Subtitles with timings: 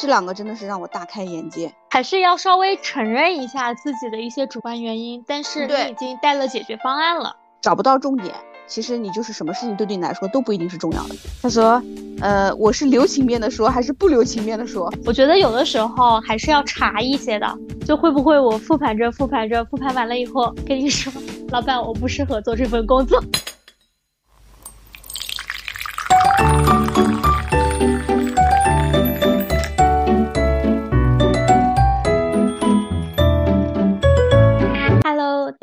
[0.00, 7.36] 这两个真的是让我大开眼界，还是要稍微承认一下自己的一些主观原因，但是对你已经带了解决方案了。
[7.60, 8.34] 找不到重点。
[8.66, 11.14] 其实你就是什么事情都对你来说都不一定是重要的。
[11.42, 11.82] 他说，
[12.20, 14.90] 呃，我是留情面的说，还是不留情面的说？
[15.04, 21.12] 我觉得有的时候还是要查一些的，就会不会我复盘着复盘着复盘完了以后跟你说，
[21.50, 23.22] 老板我不适合做这份工作。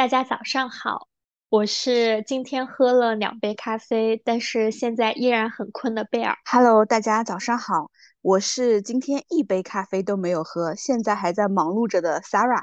[0.07, 1.09] 大家早上好，
[1.49, 6.33] 我是今天喝了两杯咖啡，但是现在依然很困的贝尔。
[6.49, 12.61] Hello，大家早上好，我是今天一杯咖啡都没有喝，现在还在忙碌着的 Sarah，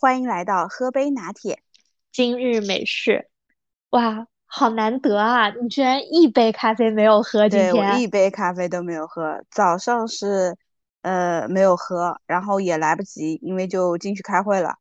[0.00, 1.60] 欢迎来到喝杯拿铁。
[2.10, 3.28] 今日美式，
[3.90, 5.50] 哇，好难得啊！
[5.50, 8.00] 你居然一杯咖啡没有喝，今对，我天。
[8.00, 10.56] 一杯咖啡都没有喝，早上是
[11.02, 14.76] 呃没有喝，然后也来不及，因为就进去开会了。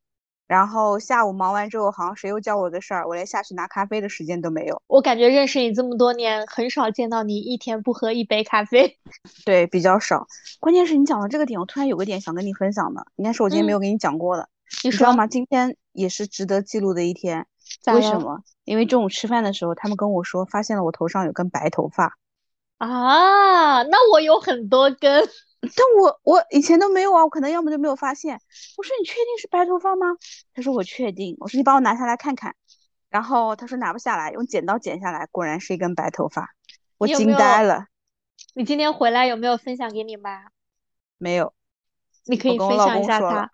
[0.47, 4.81] 然后下午忙完之后，好像谁又叫我的事儿，我连下去拿咖啡的时间都没有。
[4.87, 8.97] 我感觉认识你这么多年，很少见到你一天不喝一杯咖啡。
[9.45, 10.25] 对，比较少。
[10.59, 14.47] 关键是你讲到这个点，我突然有个点想跟你分享的，应该是我今天没有跟你讲过的。
[14.83, 15.27] 你知道吗？
[15.27, 17.45] 今天也是值得记录的一天。
[17.93, 18.41] 为什么？
[18.63, 22.17] 因为中午吃饭的时候，他们跟我说，发现了我头上有根白头发。
[22.77, 23.83] 啊？
[23.83, 25.27] 那我有很多根。
[25.61, 28.39] 但我我以前都没有啊，我可能要么就没有发现。
[28.77, 30.07] 我说你确定是白头发吗？
[30.53, 31.35] 他说我确定。
[31.39, 32.55] 我说你帮我拿下来看看。
[33.09, 36.49] 然后他说拿不下来，用剪刀剪下来，果然是一根白头发。
[36.97, 37.85] 我惊呆了。
[38.53, 40.45] 你今天回来有没有分享给你妈？
[41.17, 41.53] 没有，
[42.25, 43.51] 你可以分享一下她。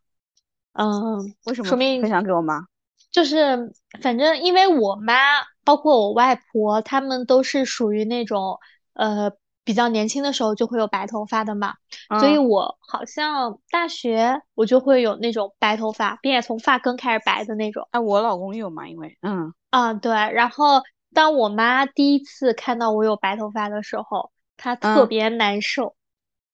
[0.74, 2.66] 嗯，为什么说明分享给我妈？
[3.12, 5.16] 就是反正因为我妈，
[5.64, 8.60] 包括我外婆，她们都是属于那种
[8.94, 9.32] 呃
[9.64, 11.74] 比较年轻的时候就会有白头发的嘛，
[12.20, 17.88] 所以嗯我好像大学我就会有那种白头发，并且从发根开始白的那种。
[17.92, 18.88] 哎，我老公有嘛？
[18.88, 20.12] 因为嗯，啊，对。
[20.12, 20.82] 然后
[21.14, 25.96] 当我妈第一次看到我有白头发的时候，她特嗯别难受。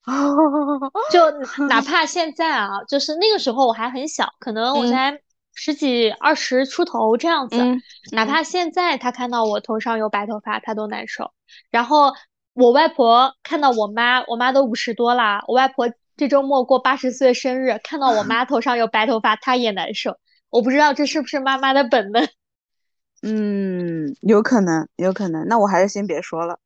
[1.12, 5.20] 就哪怕现在啊，就是那个时候我还很小，可能我嗯才
[5.54, 7.58] 十几、二十出头这样子。
[7.60, 7.82] 嗯
[8.12, 11.32] 哪怕现在她看到我头上有白头发，她都难受。
[11.70, 12.14] 然后
[12.60, 20.18] 我外婆看到我妈，我妈都五十多啦，我外婆这周末过八十岁生日，看到我妈头上有白头发，她也难受。
[20.50, 22.28] 我不知道这是不是妈妈的本能。
[23.24, 25.48] 嗯，有可能，有可能。
[25.48, 26.60] 那我还是先别说了，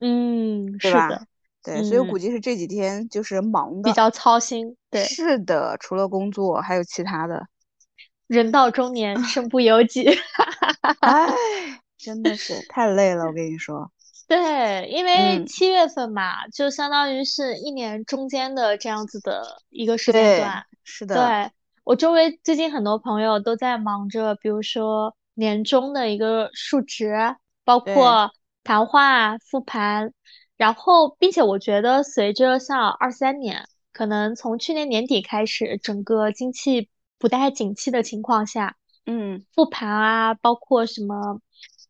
[0.00, 1.26] 嗯，对吧是的，
[1.62, 3.82] 对，所以估计是这几天就是忙的。
[3.82, 4.74] 比较操心。
[4.90, 7.46] 对，是的，除了工作还有其他的。
[8.28, 10.08] 人到中年，身不由己。
[11.00, 11.28] 唉，
[11.98, 13.90] 真的是太累了，我跟你说。
[14.26, 15.46] 对，因为嗯。
[15.46, 20.64] 七月份嘛，就相当于是一年中间的这样子的一个时间段。
[20.82, 21.04] 是。
[21.06, 21.52] 的，对，
[21.84, 28.30] 我周围最近很多朋友都在忙着，比如说年终的一个述职，包括
[28.62, 30.12] 谈话、复盘，
[30.56, 41.40] 然后并且我觉得随着像二三年，可能从去年年底开始，整个经济不太景气的情况下，嗯，复盘啊，包括什么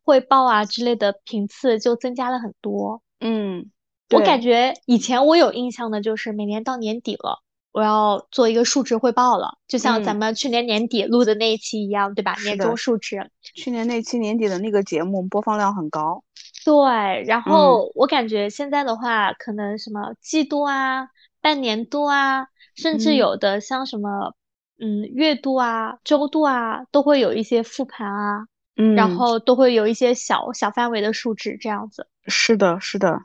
[0.05, 3.01] 汇报啊之类的频次就增加了很多。
[3.19, 3.71] 嗯，
[4.11, 7.39] 我感觉以前我有印象的就是每年到年底了，
[7.71, 12.35] 我要做一个述职汇报了，就像咱嗯们去年年底录的那一期一样，对吧？
[12.43, 13.29] 年终述职。
[13.41, 16.23] 去年那期年底的那个节目播放量很高。
[16.63, 21.09] 对，然嗯后我感觉现在的话，可能什么季度啊、
[21.41, 24.33] 半年度啊，甚至嗯有的像什么
[24.79, 32.07] 嗯月度啊、周度啊，都会有一些复盘啊，然嗯，后都会有一些小小范围的数值这样子。
[32.27, 33.21] 是的，是的，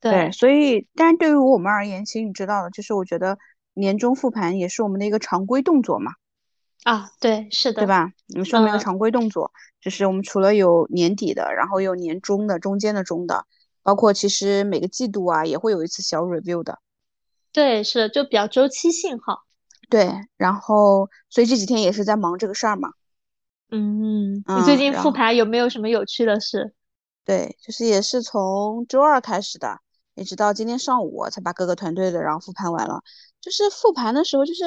[0.00, 3.38] 对，对，所以，但是对于我们而言，其实你知道的，就是我觉得
[3.74, 6.12] 年终复盘也是我们的一个常规动作嘛，
[6.84, 8.12] 啊，对，是的，对吧？
[8.28, 13.44] 你们一个嗯常规动作，就是我们除了有年底的，然后有年终的、中间的、中的，
[13.82, 16.78] 包括其实每个季度啊也会有一次小 review 的。
[17.52, 19.42] 对，是的，就比较周期性哈。
[19.90, 22.90] 对，然后所以这几天也是在忙这个事儿嘛。
[23.76, 26.72] 嗯，你最近复盘有没有什么有趣的事？
[27.24, 29.78] 对，就是也是从周二开始的，
[30.14, 33.02] 一直到今天上午才把各个团队的然后复盘完了。
[33.40, 34.62] 就是复盘的时候，就是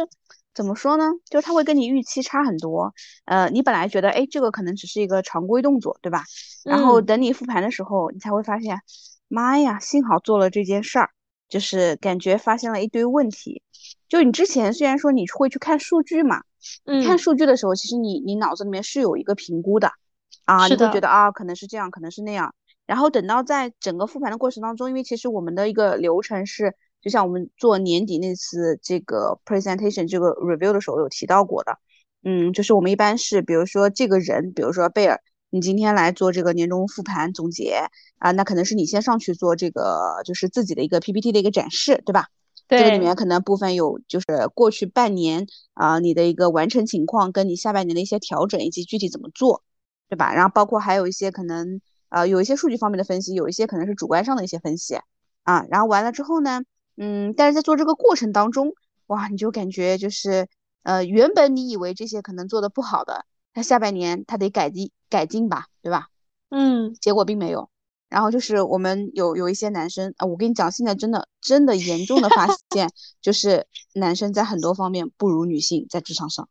[0.53, 1.05] 怎么说呢？
[1.29, 2.93] 就是他会跟你预期差很多。
[3.25, 6.23] 呃，你本来觉得，哎，这个可能只是一个常规动作，对吧？
[6.65, 8.81] 然后嗯等你复盘的时候，你才会发现，
[9.27, 11.09] 妈呀，幸好做了这件事儿，
[11.47, 13.61] 就是感觉发现了一堆问题。
[14.09, 16.43] 就你之前虽然说你会去看数据嘛，
[17.05, 19.91] 看嗯，数据的时候，其实你你脑子里面是有一个评估的，
[20.45, 22.53] 啊，你会觉得啊，可能是这样，可能是那样。
[22.85, 31.77] 然后等到在整个复盘的过程当中，因为其实我们的一个流程是就像我们做年底那次这个 presentation 这个 review 的时候有提到过的，
[32.23, 35.19] 嗯，就是我们一般是，比如说这个人，比如说贝尔，
[35.49, 37.89] 你今天来做这个年终复盘总结
[38.19, 42.27] 啊，那可能是你先上去做这个，就是自己的一个 PPT 的一个展示，对吧？
[42.67, 42.79] 对。
[42.79, 49.63] 这个里面可能部分有就是过去半年啊你的一个完成情况，跟你下半年的一些调整以及具体怎么做，
[50.09, 50.33] 对吧？
[50.33, 54.99] 然后包括还有一些可能呃有一些数据方面的分析，有一些可能是主观上的一些分析
[55.43, 56.61] 啊，然后完了之后呢？
[56.99, 58.73] 嗯，但是在做这个过程当中，
[59.05, 60.47] 哇，你就感觉就是，
[60.81, 66.07] 呃，原本你以为这些可能做的不好的，他下半年他得改进改进吧，对吧？
[66.49, 67.69] 嗯，结果并没有。
[68.09, 72.89] 然后就是我们有有一些男生啊，我跟你讲，现在真的真的严重的发现，
[73.21, 76.47] 就是男生在很多方面不如女性在职场上。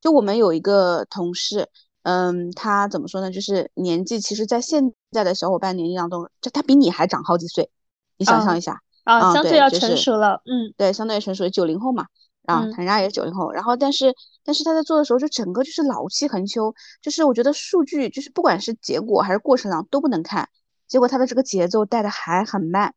[0.00, 1.68] 就我们有一个同事，
[2.04, 3.30] 嗯，他怎么说呢？
[3.30, 7.70] 就是年纪其实，在现在的小伙伴年龄当中，就他比你还长好几岁，
[8.16, 8.80] 你想象一下。
[9.02, 12.06] 啊，相对要成熟了，嗯，对，相对成熟，九零后嘛，
[12.44, 14.14] 啊，人家也是九零后，然后但是
[14.44, 20.48] 但是他在做的时候，就整个就是老气横秋，就是我觉得数据就是不管是结果还是过程上都不能看，
[20.90, 22.92] 结果他的这个节奏带的还很慢，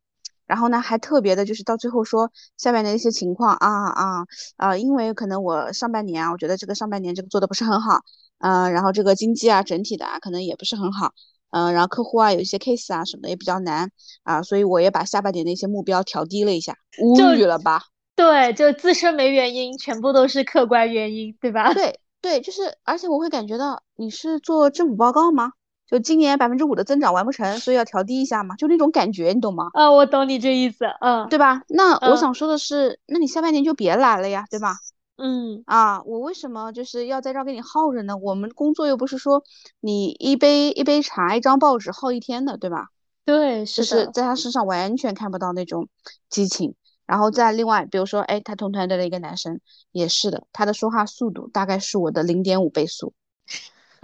[0.46, 4.26] 然后呢还特别的就是到最后说下面的一些情况啊啊
[4.56, 8.00] 啊，因为可能我上半年啊，我觉得这个上半年这个做的不是很好，
[8.40, 11.12] 嗯，然后这个经济啊整体的啊可能也不是很好。
[11.50, 13.88] 嗯，然后客户啊，有一些 case 啊什么的也比较难
[14.24, 17.80] 啊，所以我也把下半年的一些目标调低了一下，无语了吧？
[18.16, 21.72] 对，就自身没原因，全部都是客观原因，对吧？
[21.72, 25.52] 对对，就是，而且我会感觉到你是做政府报告吗？
[25.94, 29.70] 就今年百分之五的增长完不成，所以要调低一下嘛，就那种感觉，你懂吗？
[29.74, 31.62] 啊，我懂你这意思，嗯，对吧？
[31.68, 34.74] 那我想说的是，那你下半年就别来了呀，对吧？
[35.18, 38.16] 嗯啊，我为什么就是要在这儿给你耗着呢？
[38.16, 39.44] 我们工作又不是说
[39.78, 42.88] 你一杯一杯茶一张报纸耗一天的，对吧？
[43.24, 45.88] 对，是在他身上完全看不到那种
[46.28, 46.74] 激情。
[47.06, 49.60] 然后再另外，比如说，哎，他同团队的一个男生
[49.92, 53.12] 也是的，他的说话速度大概是我的零点五倍速，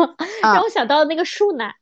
[0.43, 1.75] 让我想到那个树懒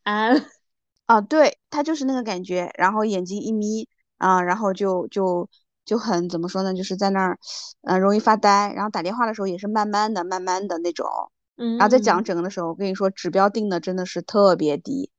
[1.07, 3.89] 啊，对他就是那个感觉，然后眼睛一眯
[4.19, 5.49] 啊，然后就就。
[5.89, 7.39] 就很怎么说呢，就是在那儿，
[7.81, 8.71] 嗯，容易发呆。
[8.77, 11.09] 然后打电话的时候也是慢慢的、慢慢的那种。
[11.57, 11.79] 嗯。
[11.79, 15.11] 然后在讲整个的时候，我跟你说，指标定的真的是特别低。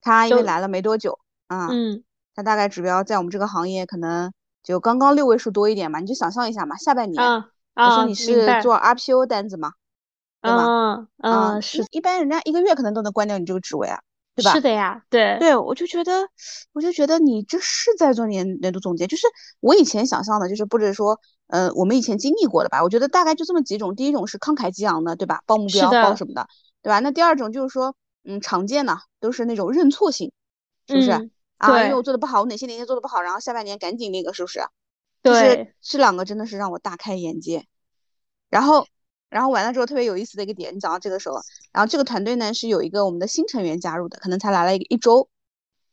[0.00, 1.18] 他因为来了没多久
[1.48, 2.02] 啊，嗯，
[2.34, 4.32] 他大概指标在我们这个行业可能
[4.62, 6.00] 就刚刚六位数多一点嘛。
[6.00, 9.72] 你就想象一下嘛，下半年，我说你是做 RPO 单子嘛，
[10.40, 11.84] 嗯嗯，是。
[11.90, 14.00] 一般人家一个月可能都能关掉你这个职位啊。
[14.34, 16.28] 对吧是的呀，对对，我就觉得，
[16.72, 19.26] 我就觉得你这是在做年年度总结，就是
[19.58, 21.18] 我以前想象的，就是不是说，
[21.48, 22.80] 呃，我们以前经历过的吧？
[22.84, 25.42] 我觉得大概就这么几种，第一种是慷慨激昂的，对吧？
[25.44, 26.46] 报目标，报什么的，
[26.82, 27.00] 对吧？
[27.00, 30.30] 那第二种就是说，嗯，常见的都是那种认错型，
[30.86, 31.10] 是不是？
[31.56, 34.60] 啊，因为我做的不好，我哪些哪些做的不好，然后下半年赶紧那个，是不是？
[35.20, 37.66] 对，这两个真的是让我大开眼界，
[38.50, 38.86] 然后。
[39.30, 41.36] 然后完了之后特别有意思的一个点，你讲到这个时候，
[41.72, 45.28] 然后这个团队呢是有一个我们的新成员加入的，可能才来了一一周，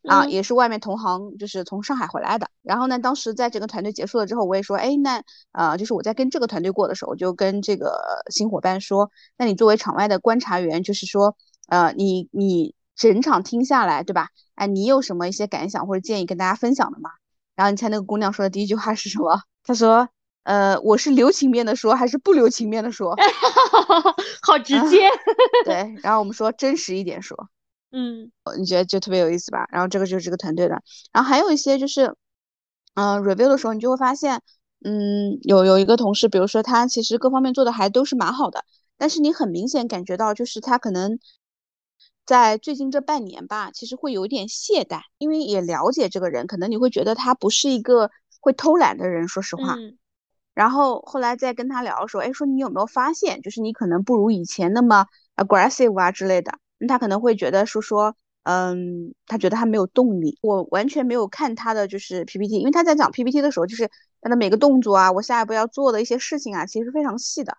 [0.07, 2.47] 啊，也是外面同行，就是从上海回来的。
[2.61, 5.21] 然后呢，当时在整个团队结束了之后，我也说，哎，那
[5.51, 11.35] 呃，就是我在跟这个团队过的时候，我就跟这个新伙伴说，那你作为场外的观察员，就是说，
[11.67, 14.29] 呃，你你整场听下来，对吧？
[14.55, 17.09] 哎，你有什么一些感想或者建议跟大家分享的吗？
[17.55, 19.41] 然后你猜那个姑娘说的第一句话是什么？
[19.63, 20.07] 她说。
[20.45, 23.15] 呃，我是留情面的说，还是不留情面的说？
[24.41, 25.09] 好直接。
[25.65, 27.49] 对，然后我们说真实一点说。
[27.91, 29.65] 嗯，你觉得就特别有意思吧？
[29.71, 30.81] 然后这个就是这个团队的，
[31.11, 32.13] 然后还有一些就是，
[32.93, 34.41] 嗯，review 的时候你就会发现，
[34.83, 38.65] 嗯，有有一个同事，比如说他其实各方面做的还都是蛮好的，
[38.97, 41.17] 但是你很明显感觉到就是他可能
[42.25, 49.75] 在最近这半年吧，其实会有一点懈怠，因为也了解这个人，可能你会觉得他不是一个会偷懒的人，说实话。
[50.55, 56.53] 然后后来再跟他聊的时候，哎，说你有没有发现，就是你可能不如以前那么 aggressive 啊之类的。
[56.87, 60.37] 他可能会觉得说说，嗯，他觉得他没有动力。
[60.41, 63.89] 我完全没有看他的就是 PPT，因为他在讲 PPT 的时候，就是
[64.21, 67.57] 他的每个动作啊，我下一步要做的一些事情啊，其实非常细的。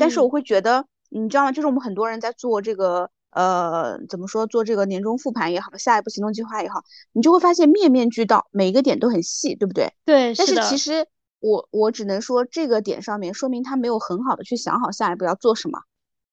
[0.00, 1.52] 但是我会觉得，你知道吗？
[1.52, 9.92] 就是我们很多人在做这个，呃，怎么说，做这个年终复盘也好，下一步行动计划也好，你就会发现面面俱到，每一个点都很细，对不对？
[10.04, 11.06] 对，但是其实。
[11.40, 15.78] 我我只能说这个点上面说明他没有很好的去想好下一步要做什么，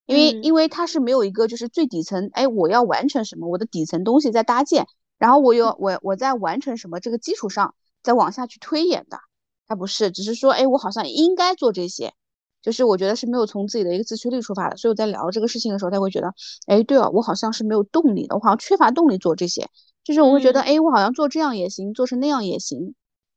[0.05, 9.19] 因为因为他是没有一个就是最底层，哎，我要完成什么，我的底层东西在搭建，然后我有我我在完成什么这个基础上再往下去推演的，
[9.67, 12.13] 他不是，只是说，哎，我好像应该做这些，
[12.61, 16.33] 就是我觉得是没有从自己的一个自驱力出发的，所以我在聊这个事情的时候，他会觉得，
[16.67, 19.69] 哎，对哦，我好像是没有动力的，我好像缺乏动力做这些，
[20.03, 22.95] 就是我会觉得，哎，我好像做这样也行，做成那样也行，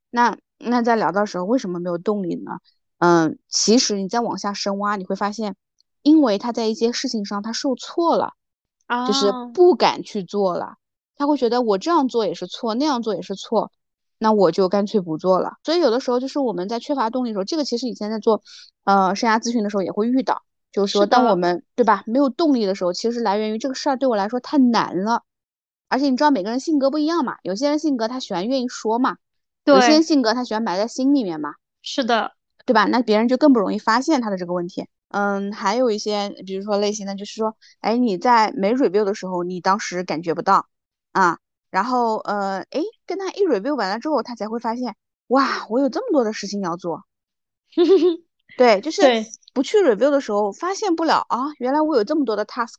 [0.09, 0.37] 那。
[0.59, 2.59] 那在聊到时候为什么没有动力呢？
[2.99, 5.55] 嗯，其实你再往下深挖，你会发现，
[6.01, 8.33] 因为他在一些事情上他受挫了，
[8.87, 10.75] 啊就是不敢去做了，
[11.15, 13.71] 他会觉得我这样做也是错，那样做也是错，
[14.17, 15.53] 那我就干脆不做了。
[15.63, 18.43] 所以有的时候就是我们在缺乏动力的时候，这个其实以前在做
[18.83, 25.23] 呃生涯咨询的时候也会遇到，就是说当我们对吧没有动力的时候，其实来源于这个事儿对我来说太难了，
[25.87, 29.15] 而且你知道每个人性格不一样嘛，有些人性格他喜欢愿意说嘛，
[29.65, 32.33] 有些人性格他喜欢埋在心里面嘛，是的。
[32.65, 32.85] 对吧？
[32.85, 34.87] 那别人就更不容易发现他的这个问题。
[35.07, 40.67] 嗯，还有一些，比如说类型的，就是说，哎，你在没 review 的时候，你当时感觉不到
[41.11, 41.39] 啊，
[41.71, 44.95] 然后呃，哎，跟他一 review 完了之后，他才会发现，
[45.29, 47.05] 哇，我有这么多的事情要做。
[48.55, 49.01] 对，就是
[49.51, 52.75] 不去 review 的时候，发现不了啊，原来我有这么多的 task。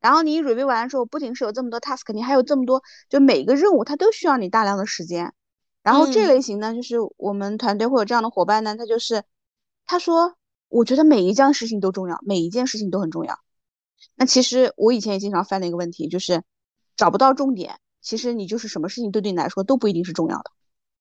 [0.00, 5.34] 然后你一 review 完了之后，不仅是有这么多 task，你还有这么多，就每一个任务它都需要你大量的时间。
[5.82, 9.22] 然后这类型呢，就是我们团队会有这样的伙伴呢，他就是
[9.86, 10.34] 他说，
[10.68, 13.38] 我觉得每一件事情都重要，每一件事情都很重要。
[14.14, 16.42] 那其实我以前也经常犯的一个问题就是
[16.96, 17.78] 找不到重点。
[18.02, 20.50] 其实你就是什么事情对对你来说都不一定是重要的。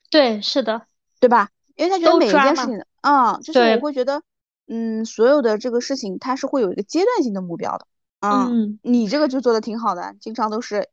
[0.10, 0.84] 对，是的，
[1.19, 1.50] 对吧？
[1.75, 4.22] 因为他觉得每一件事情，嗯，就是我会觉得，
[4.67, 7.88] 嗯，所有的这个事情它是会有一个阶段性的目标的。
[8.22, 10.89] 嗯，你这个就做的挺好的，经常都是。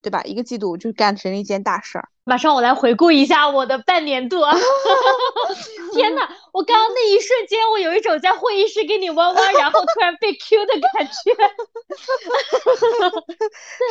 [0.00, 0.22] 对吧？
[0.22, 2.08] 一个季度就干成了一件大事儿。
[2.28, 4.54] 马上我来回顾一下我的半年度啊。
[5.94, 11.34] 天呐，我刚刚那一瞬间，我有一种在会议室给你弯弯，然后突然被 Q 的感觉。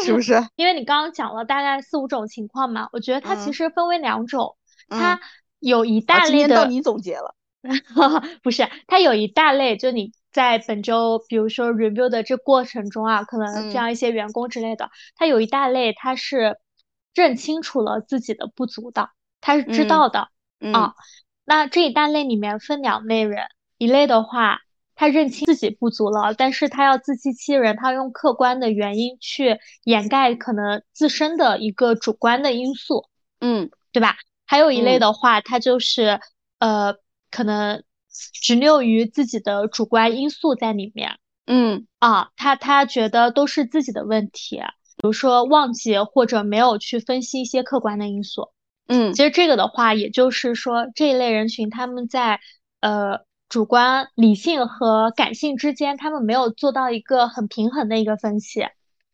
[0.05, 0.39] 是不是？
[0.55, 4.55] 因为你刚刚讲了大概四五种情况嘛，我觉得它其实分为两种，
[4.87, 5.19] 它
[5.59, 6.55] 有一大类的。
[6.55, 7.33] 到你总结了。
[8.43, 10.11] 不是，它有一大类，就你。
[10.29, 16.57] 在本周，比如说 review 的这过程中啊，可能这样一些员工之类的，它有一大类，它是
[17.17, 19.09] 认清楚了自己的不足的，
[19.41, 20.29] 他是知道的
[20.71, 20.93] 啊。
[21.43, 23.47] 那这一大类里面分两类人，
[23.77, 24.59] 一类的话，
[24.95, 33.09] 他认清自己不足了，但是他要自欺欺人，他用客观的原因去掩盖可能自身的一个主观的因素，
[33.39, 34.15] 嗯，对吧？
[34.45, 36.19] 还有一类的话，他就是
[36.59, 36.95] 呃，
[37.31, 37.83] 可能。
[38.41, 44.59] 执拗于自己的主观因素在里面，嗯啊，他他觉得都是自己的问题，
[44.97, 48.49] 比如说忘记或者没有去分析一些客观的因素，
[48.87, 52.39] 嗯，其实这个的话，也就是说这一类人群他们在
[52.81, 58.67] 呃主观理性和感性之间，他们没有做到一个很平衡的一个分析，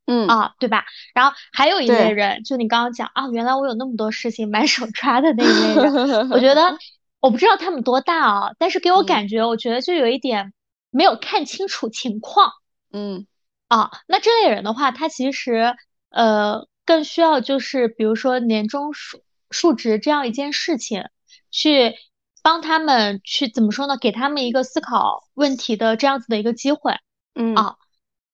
[0.07, 0.85] 嗯啊，对吧？
[1.13, 6.77] 然后还有一类人，就你刚刚讲啊，原来我有那么多事情满手抓的那一类人，我觉得。
[7.23, 10.51] 我不知道他们多大啊，但是给我感觉，我觉得就有一点
[10.89, 12.51] 没有看清楚情况。
[12.91, 13.25] 嗯，
[13.73, 15.75] 啊，那这类人的话，他其实
[16.09, 21.05] 呃更需要就是比如说年终述述职这样一件事情，
[21.49, 21.95] 去
[22.43, 23.97] 帮他们去怎么说呢？
[23.97, 26.93] 给他们一个思考问题的这样子的一个机会。
[27.33, 27.75] 嗯啊，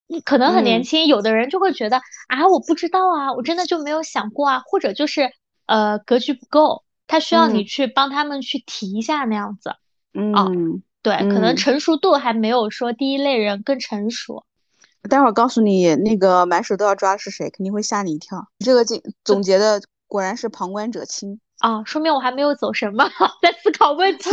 [0.08, 5.32] 你可能很年轻，有的人就会觉得啊，我不知道啊，我真的就没有想过啊，或者就是
[5.68, 6.84] 呃格局不够。
[7.08, 9.76] 他需要你去帮他们去提一下那样子，
[10.14, 14.44] 嗯，对，可能成熟度还没有说第一类人更成熟。
[15.10, 18.48] 待会儿告诉你那个满手都要抓的是谁，肯定会吓你一跳。
[18.64, 23.10] 这个总总结的果然是旁观者清啊，说明我还没有走神吧，
[23.44, 24.30] 在思考问题，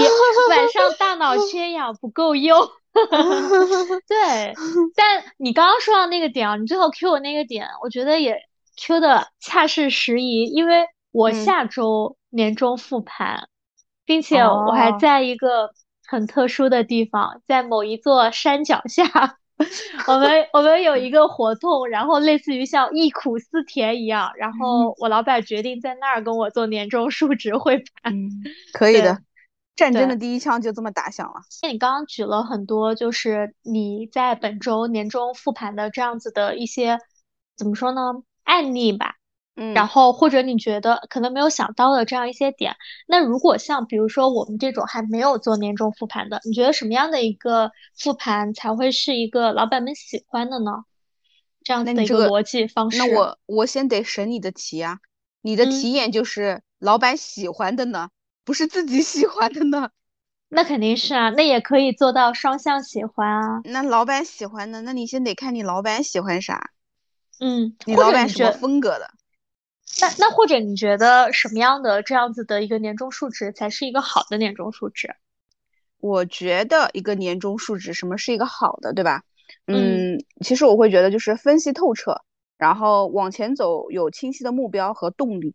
[0.51, 2.57] 晚上大脑缺氧不够用。
[4.07, 4.55] 对，
[4.95, 8.39] 但你刚刚说到那个点啊，你最后 Q 我那个点，我觉得也
[8.81, 12.17] Q 的恰是时宜，因为我下周。
[12.29, 13.49] 年终复盘，
[14.05, 15.71] 并且我还在一个
[16.07, 19.39] 很特殊的地方，在某一座山脚下，
[20.07, 28.15] 我们我们有一个活动，然后类似于像忆苦思甜一样，然后我老板决定在那儿跟我做年终述职汇盘，
[28.73, 29.19] 可以的，
[29.75, 31.41] 战争的第一枪就这么打响了。
[31.63, 36.99] 那你刚刚举了很多，就是你在本周年终复盘的这样子的一些，
[37.57, 39.15] 怎么说呢，案例吧。
[39.57, 50.85] 嗯，然后或者你觉得可能没有想到的这样一些点，那如果像比如说我们这种还没有做年终复盘的，你觉得什么样的一个复盘才会是一个老板们喜欢的呢？
[51.65, 52.99] 这样的一个逻辑方式。
[52.99, 54.99] 那我我先得审你的题啊，
[55.43, 58.11] 你的题眼就是老板喜欢的呢，
[58.45, 59.91] 不是自己喜欢的呢？
[60.49, 63.63] 那肯定是啊，那也可以做到双向喜欢啊。
[63.65, 66.71] 那老板喜欢的，那你先得看你老板喜欢啥。
[67.41, 69.11] 嗯，你老板什么风格的？
[70.01, 75.15] 那那或者你觉得什么样的这样子的一个年终述职才是一个好的年终述职？
[75.99, 79.23] 我觉得一个年终述职，什么是一个好的，对吧？
[79.67, 82.21] 嗯，其实我会觉得就是分析透彻，
[82.59, 85.55] 然后往前走有清晰的目标和动力。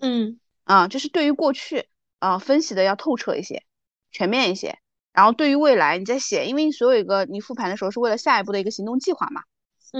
[0.00, 1.86] 嗯，啊，就是对于过去，
[2.18, 3.62] 啊分析的要透彻一些，
[4.10, 4.78] 全面一些。
[5.12, 9.42] 然后对于未来你在写，因为你所有一个你复盘的时候是为了下一步的一个行动计划嘛。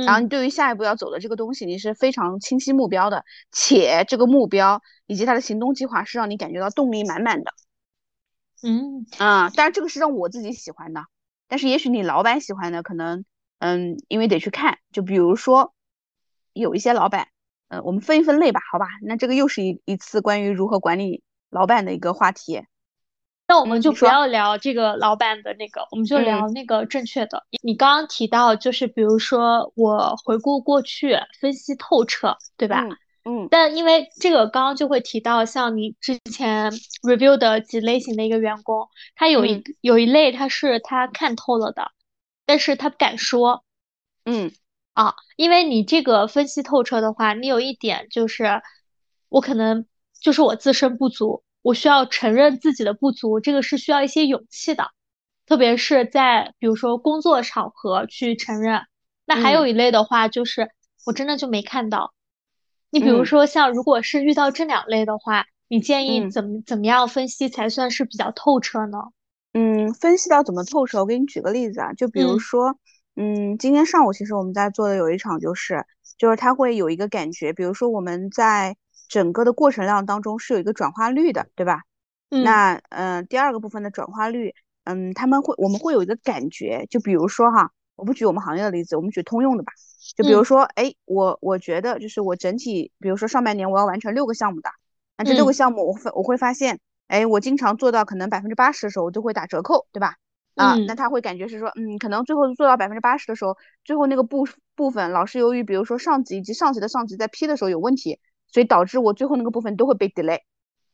[0.04, 7.52] 然后你对于下一步要走的这个东西，你是非常清晰目标的，且这个目标以及他的行动计划是让你感觉到动力满满的。
[8.62, 11.02] 嗯啊，当然这个是让我自己喜欢的，
[11.48, 13.24] 但是也许你老板喜欢的，可能
[13.58, 15.74] 嗯，因为得去看，就比如说
[16.52, 17.28] 有一些老板，
[17.68, 18.86] 呃，我们分一分类吧，好吧？
[19.02, 22.64] 那这个又是一一次关于如何管理老板的一个话题。
[23.46, 27.44] 那我们就不要聊这个老板的那个，我们就聊那个正确的。
[27.62, 32.82] 你刚刚提到，就是比如说我回顾过去，分析透彻，对吧？
[33.24, 33.48] 嗯。
[33.50, 36.72] 但因为这个刚刚就会提到，像你之前
[37.02, 41.90] review 的几类型的一个员工，他有一有一类他是他看透了的，
[42.46, 43.64] 但是他不敢说。
[44.24, 44.50] 嗯。
[44.94, 48.62] 啊，因为你这个分析透彻的话，你有一点就是，
[49.28, 49.86] 我可能
[50.20, 51.42] 就是我自身不足。
[51.64, 54.90] 我需要承认自己的不足，这个是需要一些勇气的，
[55.47, 58.83] 特别是在比如说工作场合去承认。
[59.25, 60.68] 那还有一类的话，就是
[61.06, 62.12] 我真的就没看到。
[62.90, 68.99] 你比如说像如果是遇到这两类的话，你建议怎么怎么样分析才算是比较透彻呢？
[69.54, 70.99] 嗯，分析到怎么透彻？
[70.99, 72.76] 我给你举个例子啊，就比如说，
[73.16, 75.87] 嗯，今天上午其实我们在做的有一场就是，
[76.18, 78.76] 就是他会有一个感觉，比如说我们在。
[79.08, 81.82] 整个的过程量当中是有一个转化率的，对吧？
[82.30, 89.73] 嗯，那嗯，第二个部分的转化率，嗯，他们会我们会有一个感觉，就比如说哈，我不举我们行业的例子，我们举通用的吧。
[90.16, 94.70] 就比如说，哎，我我觉得就是我整体，比如说上半年我要完成六个项目的，
[95.16, 100.16] 那这六个项目我会我会发现，哎，我经常做到可能百分之八十的时候，我就会打折扣，对吧？
[100.56, 108.18] 啊，那他会感觉是说，嗯，可能最后做到百分之八十的时候，最后那个部部分老是由于比如说上级以及上级的上级在批的时候有问题。
[108.54, 110.42] 所以导致我最后那个部分都会被 delay，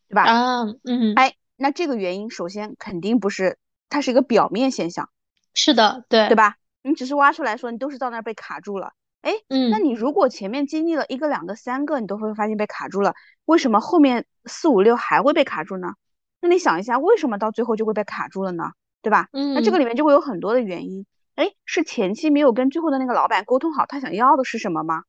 [0.09, 0.23] 对吧？
[0.23, 3.59] 啊，嗯，哎，那这个原因首先肯定不是，
[3.91, 5.11] 它是一个表面现象，
[5.53, 6.57] 是的，对，对吧？
[6.83, 15.93] 你只是挖出来说你都是到那儿被卡住了，哎，嗯，那你如果前面经历了一个、两个、三个，你都会发现被卡住了，为什么后面四五六还会被卡住呢？
[16.41, 18.73] 那你想一下，为什么到最后就会被卡住了呢？
[19.03, 19.29] 对吧？
[19.33, 25.03] 嗯，那这个里面就会有很多的原因，哎，是前期没有跟最后的那个老板沟通好，他想要的是什么吗？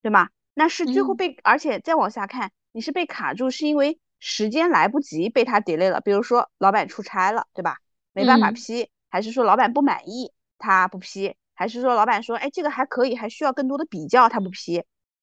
[0.00, 0.30] 对吗？
[0.58, 6.00] 那是最后被，而且再往下看，你是被卡住，是因为时间来不及被他 delay 了。
[6.00, 7.78] 比如说老板出差了，对吧？
[8.12, 14.82] 没办法批，还是说老板不满意他不批，还是说老板说，哎，这个还可以，还需要更多的比较，他不批，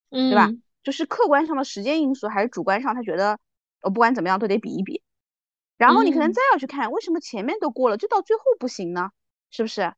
[0.09, 0.47] 对吧？
[0.83, 3.37] 就是客观上的时间因素，还是主观上他觉得
[3.81, 5.03] 我不管怎么样都得比一比。
[5.77, 9.09] 然后你可能再要去看，为什么前面都过了，就到最后不行呢？
[9.51, 9.91] 是不是？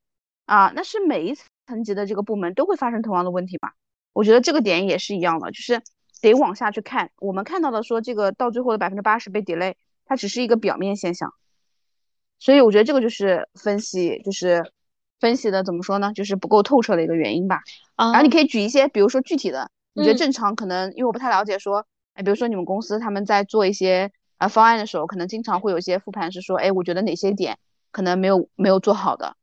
[0.46, 1.36] 啊，那是每一
[1.68, 3.76] 层级的这个部门都会发生同样的问题吧？
[4.18, 5.80] 我觉得这个点也是一样的，就是
[6.22, 7.12] 得往下去看。
[7.20, 9.76] 我们看到的说这个到最后的百分之八十被 delay，
[10.08, 11.32] 它只是一个表面现象。
[12.40, 14.72] 所以我觉得这个就是分析，就是
[15.20, 16.14] 分析的怎么说呢？
[16.14, 17.62] 就是不够透彻的一个原因吧。
[17.94, 27.60] 啊然后你可以举一些，比如说具体的，你觉得正常可能，因为我不太了解，说，哎，比如说你们公司他们在做一些呃方案的时候，可能经常会有一些复盘是说，哎，我觉得哪些点
[27.92, 29.36] 可能没有没有做好的，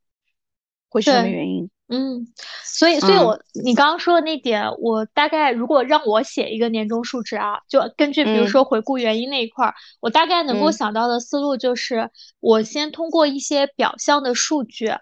[0.89, 1.71] 会是什么原因？
[1.87, 2.27] 嗯，
[2.65, 14.95] 所以，所以我你刚刚说的那点，我大概如果让我写一个年终述职啊，就根据比如说回顾原因那一块儿，我大概能够想到的思路就是，我先通过一些表象的数据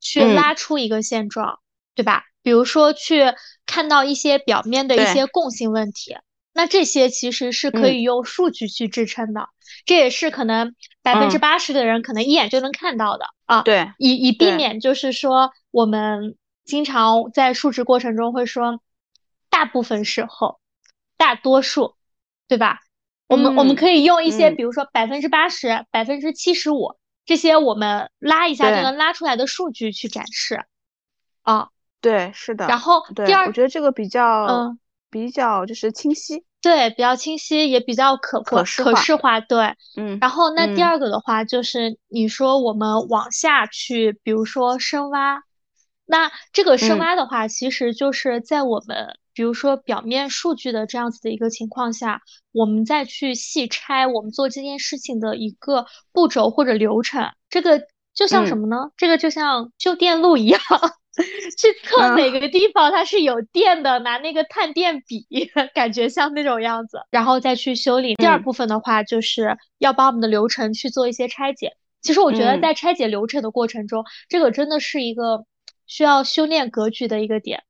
[0.00, 1.58] 去拉出一个现状，
[1.96, 2.22] 对吧？
[2.40, 3.34] 比如说去
[3.66, 6.16] 看到一些表面的一些共性问题，
[6.54, 9.48] 那这些其实是可以用数据去支撑的，
[9.84, 13.62] 这也是可能百分之八十的人可能一眼就能看到的啊。
[13.62, 15.50] 对，以以避免就是说。
[15.70, 18.80] 我们经常在述职过程中会说，
[19.50, 20.60] 大部分时候，
[21.16, 21.94] 大多数，
[22.46, 22.80] 对吧？
[23.26, 30.64] 我们我们可以用一些，比如说百分之八十、百分之七十五这些我们拉一下就能拉出来的数据去展示。
[31.42, 31.68] 啊，
[32.00, 32.66] 对，是的。
[32.66, 34.78] 然后第二，我觉得这个比较，嗯，
[35.10, 36.44] 比较就是清晰。
[36.60, 39.40] 对，比较清晰，也比较可可可视化。
[39.40, 40.18] 对，嗯。
[40.20, 45.42] 然后那第二个的话，就是你说我们往下去，比如说深挖。
[46.10, 57.30] 那这个深挖的话，其实就是在我们比如说表面数据的这样子的一个情况下，我们再去细拆我们做这件事情的一个步骤或者流程。
[57.50, 57.82] 这个
[58.14, 58.90] 就像什么呢？
[58.96, 60.58] 这个就像修电路一样，
[61.58, 65.26] 去测哪个地方它是有电的，拿那个探电笔，
[65.74, 68.14] 感觉像那种样子，然后再去修理。
[68.14, 71.72] 第二部分的话，就是要把我们的流程去做一些拆解。
[72.00, 75.44] 其实我觉得在拆解流程的过程中，这个真的是一个。
[75.88, 77.64] 需要修炼格局的一个点，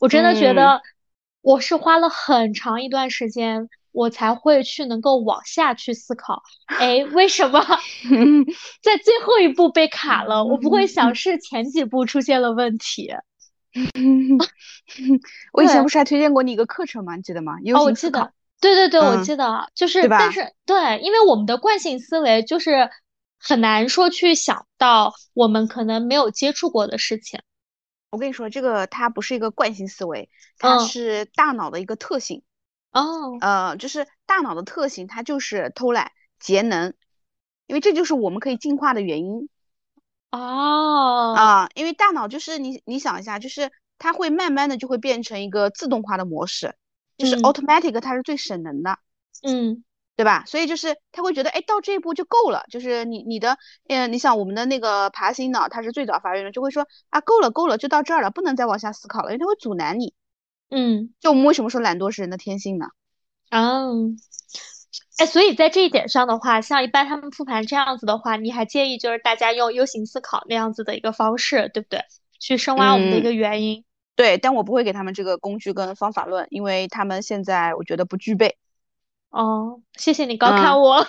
[0.00, 0.82] 我真的觉得
[1.40, 7.60] 我是花了很长一段时间我才会去能够往下去思考，哎，为什么
[8.82, 10.44] 在最后一步被卡了？
[10.44, 13.10] 我不会想是前几步出现了问题。
[15.52, 17.16] 我以前不是还推荐过你一个课程吗？
[17.16, 17.54] 你记得吗？
[17.74, 22.90] 哦，我记得，对对对，我记得，就是，但是对，因为我们的惯性思维就是
[23.38, 27.40] 很难说去想到我们可能没有接触过的事情。
[28.12, 32.42] 我跟你说，这个它不是一个惯性思维，它是大脑的一个特性。
[32.92, 36.92] 哦，呃，就是大脑的特性，它就是偷懒节能，
[37.66, 39.48] 因为这就是我们可以进化的原因。
[40.30, 46.74] 哦，啊，因为大脑就是你，你想一下，就是它会慢慢的就会变成一个自动化的模式，
[47.16, 48.98] 就是 automatic，它是最省能的。
[49.42, 49.82] 嗯。
[50.22, 50.44] 对吧？
[50.46, 52.62] 所以就是他会觉得，哎，到这一步就够了。
[52.70, 53.58] 就是你你的，
[53.88, 60.14] 嗯，你想我们的那个爬行脑，它是最早发育的，就会说啊，够了够了，就到这儿了，不能再往下思考了，因为它会阻拦你。
[60.70, 62.86] 嗯，就我们为什么说懒惰是人的天性呢？
[63.50, 64.16] 嗯，
[65.18, 72.04] 哎，所以在这一点上的话，像一般他们复盘这样子的话，你还建议就是大家用 U 型思考那样子的一个方式，对不对？
[72.38, 73.84] 去深挖我们的一个原因。
[74.14, 78.56] 对，但我不会给他们这个工具跟方法论，因为他们现在我觉得不具备。
[79.32, 81.06] 哦，谢谢你高看我。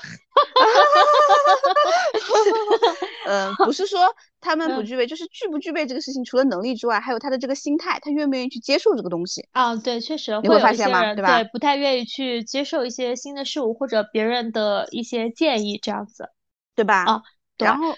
[3.28, 4.00] 嗯， 不是说
[4.40, 9.48] 他们不具备，就是具不具备这个事情，除了能力之外，还有他的这个心态，他愿不愿意去接受这个东西。
[9.52, 11.14] 啊，对，确实会发现吗？
[11.14, 11.44] 对吧？
[11.52, 16.30] 不太愿意去接受一些新的事物或者别人的一些建议，这样子，
[16.76, 17.04] 对吧？
[17.04, 17.22] 啊，
[17.58, 17.96] 然后，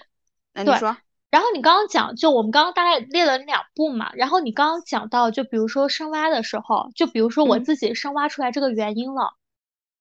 [0.52, 0.96] 那你说，
[1.30, 9.34] 然后你刚刚讲，就我们刚刚大概列了两步嘛，然后你刚刚讲到，就比如说深挖的时候，就比如说我自己深挖出来这个原因了。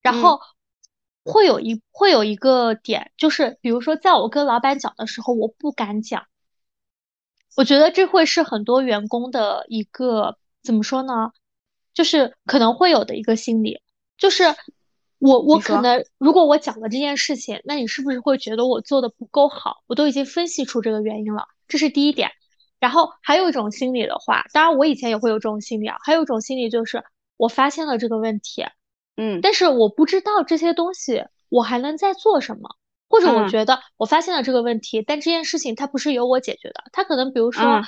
[0.05, 0.39] 然后
[1.23, 6.27] 会有一会有一个点，就是比如说，在我跟老板讲的时候，我不敢讲。
[7.55, 11.31] 我觉得这会是很多员工的一个怎么说呢？
[11.95, 13.81] 就是可能会有的一个心理，
[14.15, 14.43] 就是
[15.17, 19.77] 我我可能如果我讲了这件事情，那你是不是会觉得我做的不够好？
[19.87, 22.29] 我都已经分析出这个原因了，这是第一点。
[22.79, 27.03] 然后还有一种心理的话，当然我以前也会有这种心理啊，还有一种心理就是
[27.37, 28.63] 我发现了这个问题。
[29.17, 32.69] 嗯，但是我不知道这些东西我还能再做什么，
[33.07, 37.81] 或者我觉得我发现了这个问题，但这件事情它不是由我解决的，它可能比如说，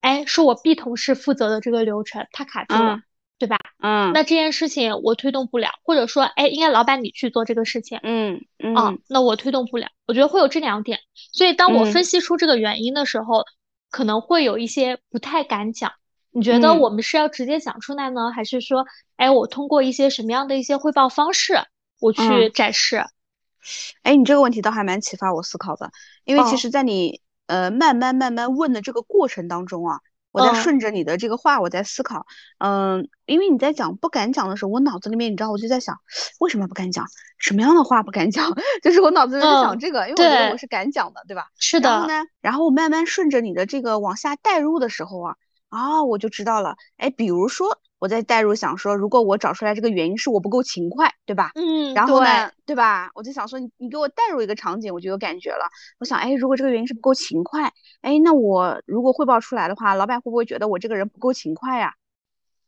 [0.00, 3.00] 哎，是我 B 同事负责的这个流程，它卡住了，
[3.38, 3.56] 对吧？
[3.82, 11.00] 嗯，那这件事情我推动不了，或者说，哎，应该老板你去做这个事情，嗯嗯，那我推动不了，我觉得会有这两点，
[11.32, 13.44] 所以当我分析出这个原因的时候，
[13.90, 15.92] 可能会有一些不太敢讲。
[16.30, 18.86] 你觉得我们是要直接讲出来呢，还是说，
[19.16, 21.58] 哎，我通过一些什么样的一些汇报方式，
[22.00, 23.04] 我去展示？
[24.02, 25.90] 哎，你这个问题倒还蛮启发我思考的，
[26.24, 32.26] 因为其实，在你呃慢慢慢慢问的这个过程当中啊，我在顺着你的这个话，我在思考，
[32.58, 35.96] 嗯，因为你在讲不敢讲的时候，我脑子里面你知道，我就在想，
[36.38, 37.04] 为什么不敢讲？
[37.38, 38.54] 什么样的话不敢讲？
[38.82, 41.46] 就是我脑子里在想这个，因为我觉得我是敢讲的，对吧？
[41.58, 41.88] 是的。
[41.90, 45.36] 然后呢，然后我慢慢顺着你的这个往下带入的时候啊。
[45.68, 46.76] 啊，我就知道了。
[46.96, 51.52] 哎，比如说我在代入想说，如果我找出来这个原因是我不够勤快，对吧？
[51.54, 53.10] 嗯，然后呢，对吧？
[53.14, 55.68] 我就想说，你你给我代入一个场景，我就有感觉了。
[55.98, 61.94] 我想，哎，如果这个原因是不够勤快，哎，那我如果汇报出来的话，老板会不会觉得我这个人不够勤快呀？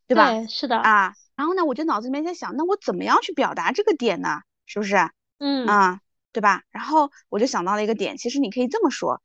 [0.06, 0.30] 对吧？
[0.30, 0.78] 对，是的。
[0.78, 4.40] 啊，然后呢，我就脑子里面在想，那我怎么样去表达这个点呢？
[4.66, 4.96] 是不是？
[5.38, 6.00] 嗯啊，
[6.32, 6.62] 对吧？
[6.70, 9.22] 然后我就想到了一个点，其实你可以这么说。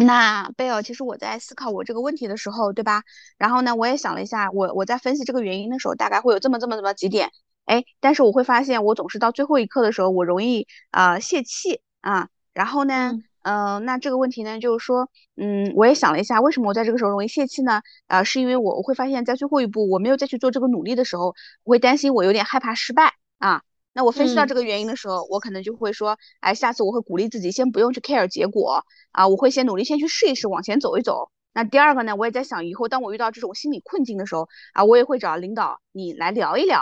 [0.00, 3.02] 那贝尔，其实我在思考我这个问题的时候，对吧？
[3.36, 7.30] 然后呢，我也想了一下，我我在分析这个原因的时候，大概会有这么这么这么几点，
[7.64, 12.28] 哎，但是我会发现，我总是到最后一刻的时候，我容易啊泄气啊。
[12.54, 17.82] 然后呢，嗯，那这个问题呢，就是说，嗯，我也想了一下，为什么我在这个时候容易泄气呢？
[18.06, 21.34] 啊，是因为我我会发现，在最后一步我没有再去做这个努力的时候，
[21.64, 23.62] 我会担心我有点害怕失败啊。
[23.92, 31.30] 那我分析到这个原因的时候，我可能就会说，哎，下次我会鼓励自己先不用去 care 结果啊，我会先努力先去试一试，往前走一走。
[31.52, 36.80] 那第二个呢，我也在想，以后当我遇到这种心理困境的时候啊，我也会找领导你来聊一聊。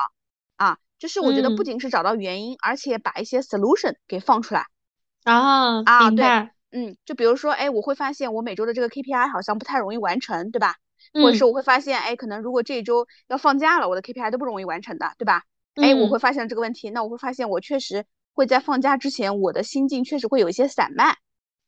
[0.57, 4.66] 啊，就是我觉得不仅是找到原因，而且把一些 solution 给放出来。
[5.25, 6.27] 啊啊，对，
[6.71, 10.77] 嗯，就比如说，哎，我会发现我每周的这个 KPI 好像不太容易完成，对吧？
[11.12, 15.42] 或者是我会发现，哎，可能如果这一周要放假了，我的 KPI 都不容易完成的，对吧？
[15.77, 21.17] 哎，我会发现这个问题，那我会发现我确实会在放假之前，我的心境确实会有一些散漫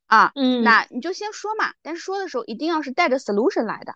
[0.07, 0.33] 啊。
[0.35, 3.95] 嗯，那你就先说嘛，但是说的时候一定要是带着 solution 来的。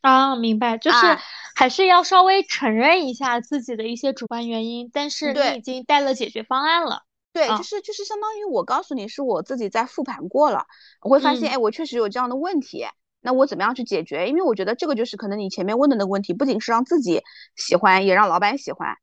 [0.00, 1.18] 啊，明白，就是
[1.54, 7.02] 还是要稍微承认一下自己的一些主观原因，但是你已经带了解决方案了。
[7.32, 10.64] 对，就是就是相当于我告诉你是我自己在复盘过了，
[11.02, 12.86] 我会发现，哎，我确实有这样的问题，
[13.20, 14.26] 那我怎么样去解决？
[14.28, 17.22] 因为我觉得这个就是可能你前面问的那个问题，不仅是让自己
[17.54, 18.96] 喜欢，也让老板喜欢。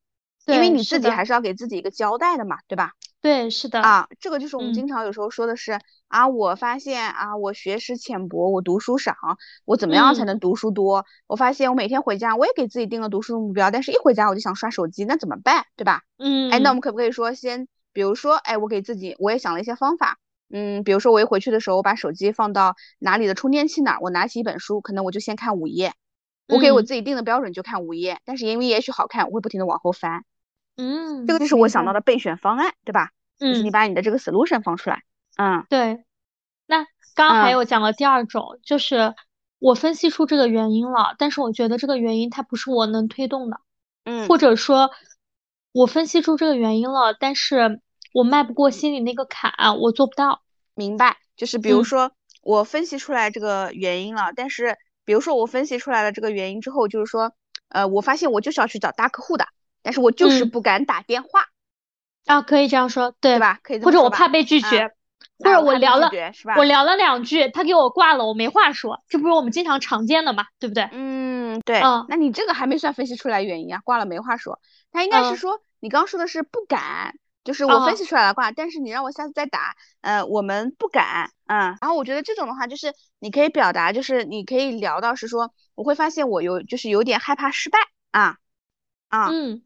[0.54, 2.92] 因为，你自己，还是要给自己一个交代的嘛，对吧？
[3.20, 9.14] 对，是的，啊，这个就是我们嗯经常有时候说的是啊，我发现啊，我学识浅薄，我读书少，
[9.64, 11.04] 我怎么样才嗯能读书多？
[11.26, 15.66] 我发现我每天回家，我也给自己定了读书的目标，但是一回家我就想刷手机，那怎么办？
[15.76, 16.02] 对吧？
[16.18, 25.92] 嗯哎，那我嗯们可不可以说先，比如说，哎，我给自己，我也想了一些方法，嗯，比如说我一回去的时候，我把手机放到哪里的充电器那儿，我拿起一本书，可能我就先看五页，
[26.46, 30.24] 我给我嗯自己定的标准就看五页，但是因为也许好看，我会不停的往后翻，
[31.26, 33.10] 这个嗯，就是我，想到的备选方案，对吧？
[33.38, 35.02] 就是你嗯，把你的这个 solution 放出来，
[35.36, 35.64] 嗯。
[35.68, 36.04] 对。
[36.66, 37.52] 那刚刚还嗯。
[37.52, 39.14] 有讲了第二种，就是
[39.58, 43.60] 我分析出这个原因了，但是我觉得这个原因它不是我能推动的，
[44.04, 44.28] 嗯。
[44.28, 44.90] 或者说，
[45.72, 47.80] 我分析出这个原因了，但是
[48.12, 50.42] 我迈不过心里那个坎，我做不到。
[50.74, 51.84] 明白，就是比如嗯。
[51.84, 52.12] 说
[52.42, 57.32] 我分析出来这个原因了，但是比如说我分析出来了这个原因之后，就是说，
[57.68, 59.46] 呃，我发现我就是要去找大客户的，
[59.82, 61.46] 但是我就是嗯不敢打电话，
[62.26, 63.58] 啊，可以这样说，对，对吧？
[63.62, 63.80] 可以？
[63.80, 64.90] 或者我怕被拒啊绝，
[65.38, 66.54] 或者我聊了，是吧？
[66.56, 70.88] 我聊了两句，他给我挂了，我没话说，这不是我们经常常见的嘛，对不对？
[70.92, 74.60] 嗯，对，嗯那你这个还没算分析出来原因啊，挂了没话说。
[74.90, 77.14] 他应该是嗯说你刚刚说的是不敢，
[77.44, 81.76] 就是我分哦析出来了挂，但是你让我下次再打，呃，我们不敢，嗯。
[81.80, 87.78] 然后我觉得这种的话，就是你可以表达，就是你可以聊到是说，我会发现我有就是有点害怕失败
[88.10, 88.36] 啊
[89.08, 89.62] 啊，嗯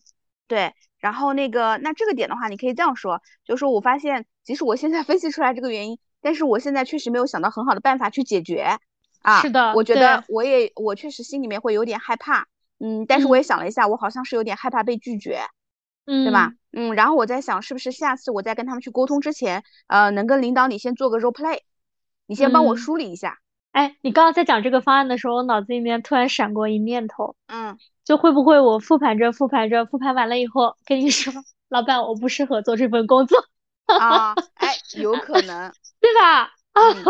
[0.48, 0.74] 对。
[0.98, 8.78] 然后那个那这个点的话，你可以这样说，就是说我发现即使我现在 分析出来这个原因，但是我现在确实没有想到很好的办法去解决。
[9.22, 12.46] 啊，是的我觉得我也我确实心里面会有点害怕，
[12.78, 15.42] 嗯，但是我也嗯想了一下，我好像是有点害怕被拒绝，
[16.07, 16.52] 嗯，对吧？
[16.72, 21.61] 嗯，然后我在想，是不是下次我在跟他们去沟通之前，呃，能跟领导你先做个 role play，
[22.26, 23.38] 你先帮我嗯梳理一下，
[23.72, 31.32] 哎，你刚刚在讲这个方案的时候，我脑子里面突然闪过一念头，嗯，就会不会我复盘着复盘着，复盘完了以后跟你说，
[31.68, 33.44] 老板，我不适合做这份工作，
[33.87, 36.52] 啊， 哎，有可能，对吧？
[36.72, 37.04] 啊，嗯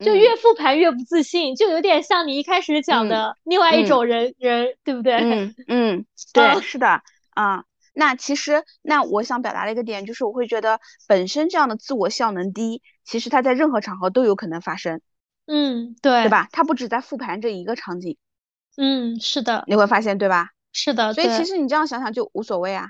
[0.00, 5.14] 就嗯越复盘越不自信，就有点像你一开始讲嗯的另外一嗯种人人，对不对？
[5.16, 7.64] 嗯 嗯，对，嗯是的，啊。
[7.96, 15.00] 那其实，那我想表达的一个点就是，我会觉得本身这样的自我效能低，其实它在任何场合都有可能发生，
[15.46, 16.28] 嗯，对，对？
[16.28, 16.48] 吧？
[16.52, 18.16] 它不止在复盘这一个场景，
[18.76, 20.50] 嗯，是的，你会发现，对吧？
[20.72, 22.88] 是的，所以其实你这样想想就无所谓啊。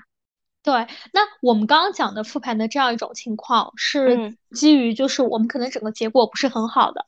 [0.63, 0.87] 对。
[1.13, 7.05] 那我们刚刚讲的复盘的这样一种情况，是嗯基于就是我们可能整个结果不是很好的。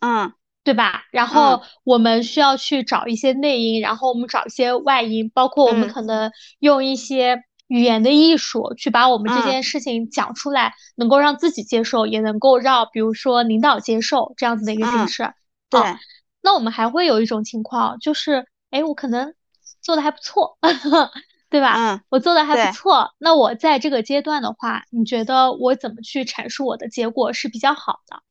[0.00, 0.32] 嗯
[0.64, 1.04] 对吧？
[1.12, 15.32] 然后我们需要去找一些内因，然后我们找一些外因，包括我们嗯可能用一些语言的艺术去把我们这嗯件事情讲出来，能够让自己接受，也能够让比如说领导接受这样子的一个形嗯式。
[15.70, 15.96] 对哦，
[16.42, 19.34] 那我们还会有一种情况，就是哎，我可能
[19.82, 20.58] 做的还不错，
[21.50, 21.74] 对吧？
[21.76, 28.22] 嗯我做的还不错，那我在这个阶段的话，你觉得我怎么去阐述我的结果是比较好的？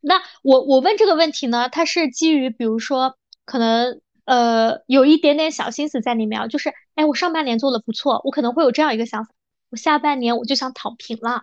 [0.00, 9.30] 那我我问这个问题呢，它是基于比如说可能呃有一点点小心思在里面啊，就是哎我上半年做的不错，我可能会有这样一个想法，
[9.70, 11.42] 我下半年我就想躺平了，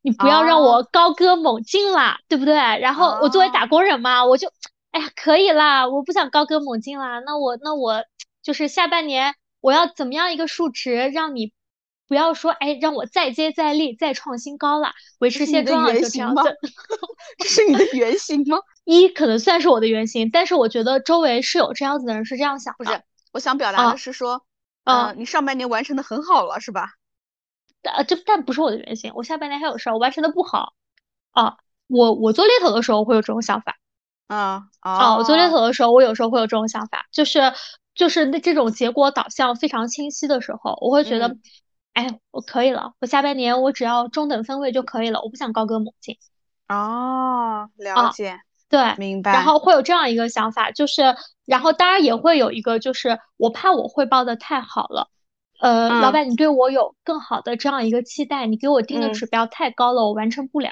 [0.00, 2.54] 你不要让哦我高歌猛进啦，对不对？
[2.54, 4.50] 然后我作为打工人嘛，我就
[4.92, 8.04] 哎呀可以啦，我不想高歌猛进啦，那我那我
[8.42, 11.52] 就是下半年我要怎么样一个数值让你。
[12.08, 16.56] 不要说，哎，让我再接再厉，再创新高啦，维持现状就这样子。
[17.42, 18.58] 这是你的原型吗？
[18.86, 22.84] 一可能算是我的原型，但是我觉得周围是有这样子的人是这样想的。
[22.84, 24.46] 不是，我想表达啊的是说，
[24.84, 26.90] 啊呃，你上半年完成的很好了，是吧？
[27.82, 30.74] 呃，这但不是我的原型，我下半年还有事儿，我完成的不好。
[31.32, 31.56] 啊，
[31.88, 33.76] 我我做猎头的时候会有这种想法。
[34.28, 37.52] 啊啊，我做猎哦头的时候，我有时候会有这种想法，就是
[37.94, 41.40] 就是那这种结果导向非常清晰的时候，我会觉得，嗯
[41.92, 46.18] 哎，我可以了，我下半年我只要中等分位就可以了，我不想高歌猛进。
[46.68, 49.32] 哦，了啊解，对，明白。
[49.32, 55.08] 然后会有这样一个想法，就是，然后当然也会有一个，就是我怕我汇报的太好了，
[55.60, 60.70] 呃，老嗯板你对我有更好的这样一个期待，你给我定的嗯指标太高了，我完成不了。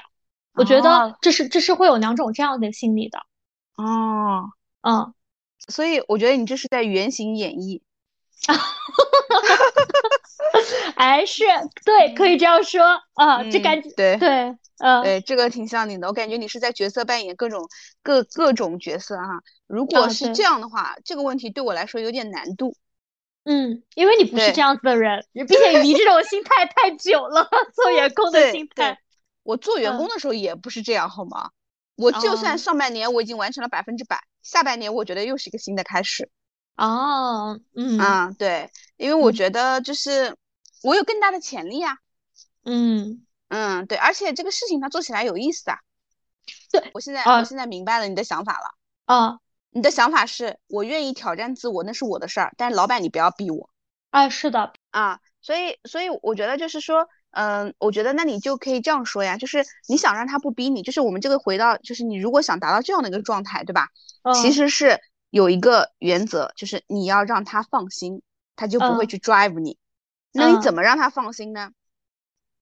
[0.54, 3.18] 我觉得哦这是这是会有两种这样的心理的，
[3.76, 4.50] 哦，
[4.82, 5.14] 嗯，
[5.68, 7.80] 所以我觉得你这是在原型演绎。
[10.96, 11.44] 哎，是
[11.84, 12.82] 对，可以这样说
[13.14, 17.68] 啊，这嗯感觉对对，嗯，对，这个挺像你的，我感觉你是在角色扮演各种
[18.02, 19.42] 各各种角色哈。
[19.66, 22.76] 如果是这样的话，这个问题对我来说有点难度。
[23.44, 28.98] 嗯，因为你不是这样子的人，并且你这种心态太久了， 做员工的心态，
[29.42, 31.50] 我做员嗯工的时候也不是这样，好吗？
[31.96, 36.28] 我就哦算上半年我已经完成了百分之百，下半年我觉得又是一个新的开始。
[36.76, 40.34] 哦，嗯啊，对，因为我嗯觉得就是
[40.84, 41.96] 我有更大的潜力啊。
[42.64, 45.78] 嗯嗯，对，而且这个事情他做起来有意思啊。
[46.70, 48.74] 对，我现在啊我现在明白了你的想法了。
[49.06, 49.38] 啊
[49.70, 53.68] 你的想法是我愿意挑战自我，那是我的事儿，但是老板你不要逼我
[54.10, 55.18] 啊，是的，啊。
[55.40, 63.88] 所以，所以我觉得就是说，嗯，我觉得那你就可以这样说呀，就是你想让他不逼你，就是我们这个回到，就是你如果想达到这样的一个状态，对吧？
[64.40, 68.22] 其嗯实是有一个原则，就是你要让他放心，
[68.56, 69.76] 他就不会嗯去 drive 你。
[70.34, 71.70] 那你嗯怎么让他放心呢？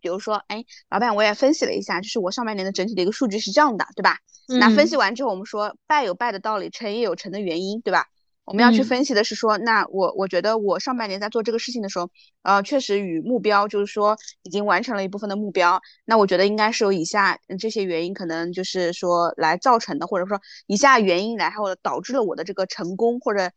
[0.01, 4.19] 比如说，哎，老板，我也分析了一下，就是我上半年的整体的一个数据是这样的，对吧？
[4.59, 8.07] 那分析嗯完之后，我们说败有败的道理，成也有成的原因，对吧？
[8.45, 12.11] 我们要去嗯分析的是说，那我我觉得我上半年在做这个事情的时候，
[12.43, 15.81] 呃，确实与目标就是说已经完成了一部分的目标。
[16.05, 23.53] 那我觉得应该是有以下嗯这些原因，可能就是说来造成的，或者说以下原因来，还有导致了我的这个成功，或者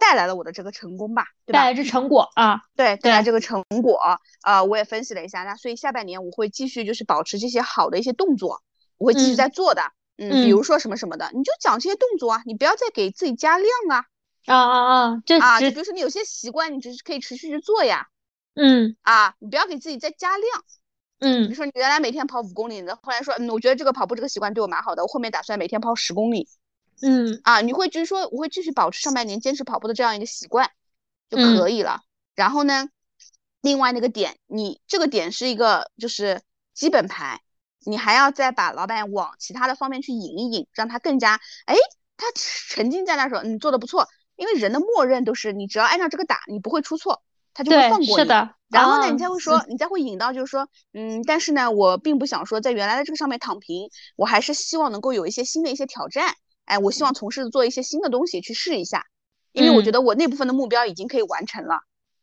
[0.00, 1.60] 带来了我的这个成功吧，对吧？
[1.60, 4.00] 带来这成果啊，对，带来这个成果，
[4.42, 8.62] 呃，我也分析了一下，那所以下半年我会继续就是保持这些好的一些动作，
[8.96, 9.36] 我会继续嗯。
[9.36, 9.82] 在做的，
[10.16, 14.06] 嗯，比嗯如说什么什么的，你就讲这些动作啊，你不要再给自己加量啊，
[14.46, 18.06] 啊啊啊，这啊，就只比如说你有些习惯，你只是可以持续去做呀，
[18.54, 18.96] 嗯。
[19.02, 20.62] 啊，你不要给自己再加量，
[21.18, 26.48] 比嗯如说你原来每天跑五公里的，后来说，嗯，我觉得这个跑步这个习惯对我蛮好的，我后面打算每天跑十公里，
[27.02, 30.70] 嗯啊，你会就是说我会继续保持上半年坚持跑步的这样一个习惯
[31.28, 32.00] 就嗯可以了。
[32.34, 32.88] 然后呢，
[33.60, 36.42] 另外那个点，你这个点是一个就是
[36.74, 37.40] 基本牌，
[37.84, 41.74] 你还要再把老板往其他的方面去引一引，让他更加哎，
[42.16, 47.22] 他沉浸在那时候，你做的不错，因为人的默认都是你只要按照这个打，你不会出错，
[47.54, 48.06] 他就会放，过你。
[48.06, 56.34] 是的，然后呢，啊你才会说，你才会引到，就是说，嗯，但是呢，我并不想说在原来的这个上面躺平，我还是希望能够有一些新的一些挑战，
[56.70, 59.04] 哎，我希望从事做一些新的东西去试一下，
[59.52, 61.80] 因为我觉嗯得我那部分的目标已经可以完成了。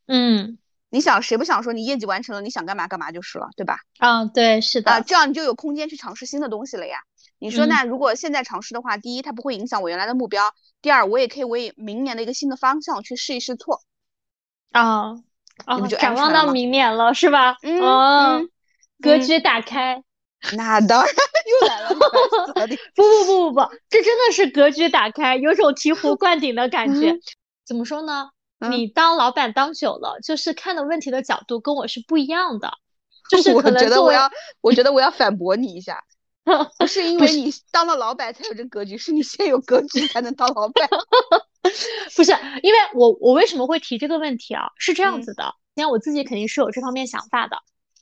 [0.08, 0.58] 嗯
[0.90, 3.80] 你想，谁不想说你业绩完成了，你想干嘛干嘛就是了，对吧？
[4.00, 7.00] 啊，对，是的啊，的，这样你就有空间去尝试新的东西了呀。
[7.40, 10.44] 你说嗯那如果现在尝试的话，第一，它不会影响我原来的目标；
[10.82, 13.82] 第二，我也可以为明年的一个新的方向去试一试错。
[14.72, 15.12] 啊
[15.66, 17.58] 啊你不就，展望到明年了是吧？
[17.64, 18.50] 嗯哦嗯，嗯
[19.02, 20.04] 格局打开。
[20.56, 21.14] 那当然
[21.62, 21.90] 又来了，
[22.96, 27.12] 不不不不不，这真的是格局打开，有种醍醐灌顶的感觉。
[27.12, 27.20] 嗯
[27.66, 28.30] 怎么说呢？
[28.60, 32.72] 嗯你当老板当久了，就是看的问题的角度跟我是不一样的，
[33.30, 36.02] 就是我可能我要，我觉得我要反驳你一下，
[36.80, 40.88] 不是因为你当了老板才有这格局，是你先有格局才能当老板。
[42.16, 42.32] 不是，
[42.64, 44.72] 因为我我为什么会提这个问题啊？
[44.78, 47.58] 是这样嗯子的，你看我自己肯定是有这方面想法的。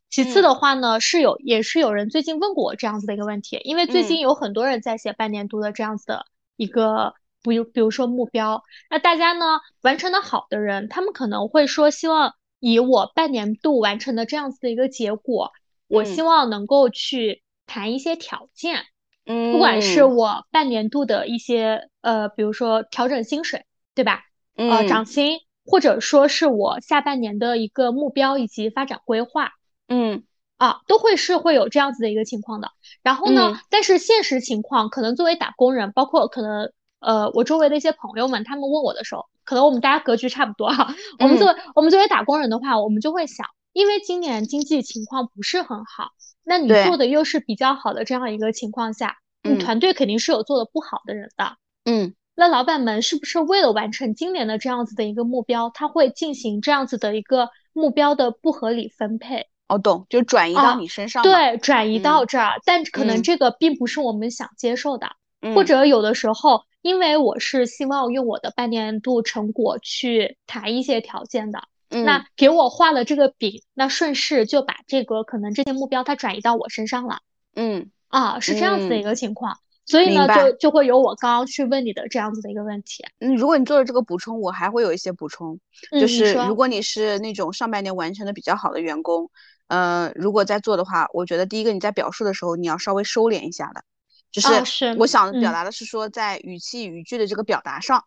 [0.09, 0.43] 其次嗯。
[0.43, 4.07] 的话呢，是有也是有人最近问过我这样子的一个问题，因为最嗯。
[4.07, 7.13] 近有很多人在写半年度的这样子的一个，
[7.43, 15.51] 比如比如说目标，那大家呢完成的好的人，他们可能会说希望以我半年度完成的这样子的一个结果，
[15.87, 16.05] 我嗯。
[16.05, 18.85] 希望能够去谈一些条件，
[19.25, 24.23] 嗯不管是我半年度的一些呃，比如说调整薪水，对吧？
[24.55, 24.87] 呃，嗯。
[24.87, 29.51] 涨薪，或者说是我下半年的一个目标以及发展规划
[29.87, 30.23] 嗯
[30.57, 32.71] 啊，都会是会有这样子的一个情况的。
[33.03, 40.95] 然后呢，嗯但是现实情况，可能作为打工人，包括可能呃我周围的一些朋友们，他们问我的时候，可能我们大家格局差不多哈。
[41.19, 46.11] 我们作为我们作为打工人的话，我们就会想，因为今年经济情况不是很好，
[46.43, 51.57] 那你做的又是比较好的这样一个情况下，你嗯团队肯定是有做的不好的人的。
[51.83, 59.47] 嗯那老板们是不是为了完成今年的这样子的一个目标，他会进行这样子的一个目标的不合理分配？
[59.67, 61.31] 我懂，就转移到啊你身上嘛。
[61.31, 65.07] 对，转移到这儿，但可能嗯这个并不是我们想接受的，
[65.41, 77.19] 嗯，或者有的时候，因为我是希望用我的半年度成果去谈一些条件的，嗯那给我画了这个饼，那顺势就把这个可能这些目标它转移到我身上了
[77.55, 79.57] 嗯啊，是这样子的一嗯个情况。
[79.87, 83.05] 所以呢，就就会有我刚刚去问你的这样子的一个问题。
[83.19, 85.59] 嗯，如果你做了这个补充，我还会有一些补充，
[85.91, 89.29] 嗯，就是如果你是那种上半年完成的比较好的员工，
[89.67, 93.83] 呃，如果在做的话，我觉得第一个你在表述的时候你要稍微收敛一下的，
[94.31, 98.05] 就哦是是我想表嗯达的是说在语气语句的这个表达上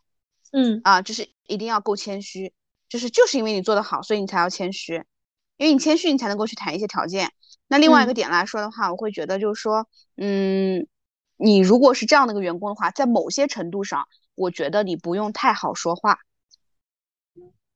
[0.53, 2.53] 嗯啊，就是一定要够谦虚，
[2.89, 5.05] 就是就是因为你做得好，所以你才要谦虚，
[5.57, 7.32] 因为你谦虚你才能够去谈一些条件。
[7.66, 10.87] 那另外一个嗯点来说的话，我会觉得就是说，嗯，
[11.37, 16.20] 你如果是这样的一个员工的话，在某些程度上，我觉得你不用太好说话。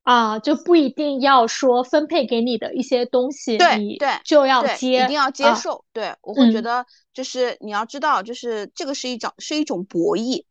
[0.03, 5.84] 啊，就不一定要说分配给你的一些东西，你对对就要，接，一定要接啊受。
[5.92, 10.44] 对，我会觉嗯得就是你要知道，就是这个是一种是一种博弈，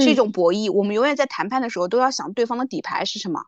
[0.00, 0.72] 是一嗯种博弈。
[0.72, 3.42] 我们永远在谈判的时候都要想对方的底牌是什么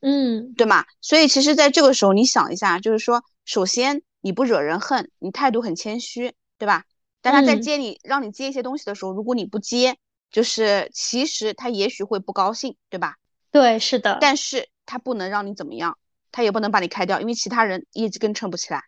[0.00, 0.84] 嗯对吗？
[1.00, 6.84] 所以其实在这个时候，你想一下，就是说，首先你不惹人恨，你态度很谦虚，对吧？
[7.22, 9.96] 但他在嗯接你，让你接一些东西的时候，如果你不接，
[10.32, 13.14] 就是其实他也许会不高兴，对吧？
[13.54, 15.96] 对，是的，但是他不能让你怎么样，
[16.32, 18.82] 他也不能把你开掉，因为其他人业绩更撑不起来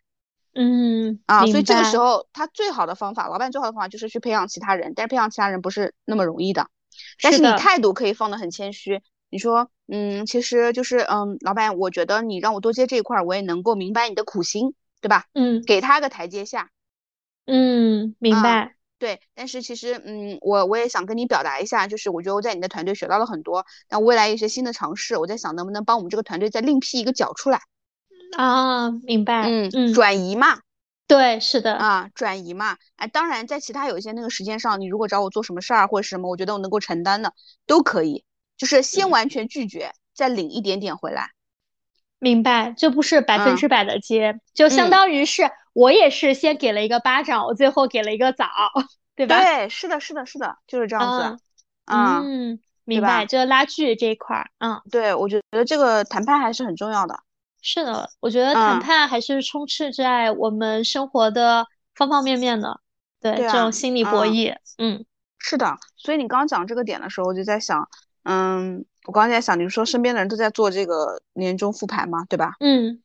[0.53, 1.45] 嗯，啊。
[1.47, 6.67] 所以这个时候，他最好的方法，老板最好的方法就是去培养其他人，但是培养其他人不是那么容易的。
[7.21, 15.25] 但是你态度可以放得很谦虚，你说，嗯，其实就是，嗯，老板，我觉得你让我多接这一块儿，我也能够明白你的苦心，对吧？
[15.33, 16.71] 嗯给他个台阶下，
[17.45, 19.19] 嗯，明啊白，对。
[19.35, 27.61] 但是其实，嗯，我我也想跟你表达一下，就是我觉得我在你的团队学到了很多，那未来一些新的尝试，我在想能不能帮我们这个团队再另辟一个角出来，
[28.37, 30.59] 啊，明白，嗯，嗯，转移嘛，
[31.07, 37.33] 对，是的，啊，转移嘛，哎，当然在其他有一些那个时间上，你如果找我做什么事儿或者什么，我觉得我能够承担的
[37.65, 38.23] 都可以，
[38.57, 41.29] 就是先完全拒绝，再领一点点回来。
[42.19, 44.89] 明白，这不是百分之百的接，就相嗯。
[44.89, 48.47] 当于是我也是先给了一个巴掌，我最后给了一个枣，
[49.15, 49.39] 对吧？
[49.39, 51.43] 对，是的，是的，是的，就是这样子。
[51.85, 57.19] 嗯明白，就拉锯这一块儿，嗯，对，我觉得这个谈判还是很重要的。
[57.61, 62.79] 是的，我觉得谈嗯判还是充斥在我们生活的方方面面的，
[63.21, 65.05] 对，对啊这种心理博嗯弈，嗯
[65.37, 67.87] 是的，所以你刚刚讲这个点的时候，我就在想，
[68.23, 72.53] 嗯，我刚才在想，你说身边的人都在做这个年终复盘嘛，对吧？
[72.61, 73.03] 嗯，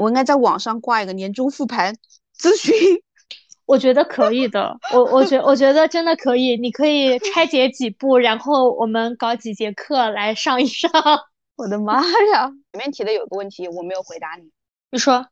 [0.00, 1.94] 我应该在网上挂一个年终复盘
[2.38, 2.74] 咨询。
[3.66, 10.90] 我觉得可以的，我我觉我觉得真的可以，你可以拆解几步，然后我们搞几节课来上一上。
[11.54, 12.50] 我的妈呀！
[12.72, 14.50] 前面提的有个问题我没有回答你，
[14.90, 15.28] 你说，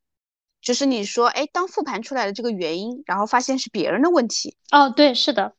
[0.60, 5.54] 就是你说，哎，当复盘出来的这个原因，然后发现是别人的问题，哦，对，是的，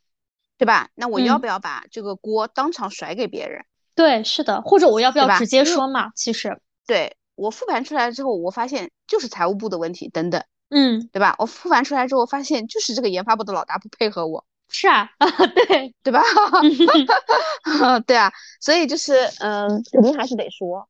[0.57, 0.89] 对吧？
[0.93, 3.65] 那我要嗯不要把这个锅当场甩给别人？
[3.95, 6.11] 对，是的，或者我要不要直接说嘛？
[6.15, 11.35] 其实，对，我复盘出来之后，我发现就是财务部的问题等等，嗯，对吧？
[11.39, 16.21] 我复盘出来之后，发现就是这个研发部的老大不配合我，是啊，啊， 对，对吧？
[18.05, 20.89] 对啊，所以就是，嗯，肯定还是得说，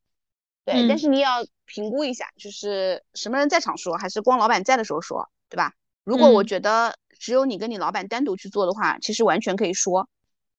[0.65, 5.73] 对，但嗯是你也要评估一下，就是什么人在场说，还是光老板在的时候说，对吧？
[6.03, 10.09] 如果我嗯觉得只有你跟你老板单独去做的话，其实完全可以说，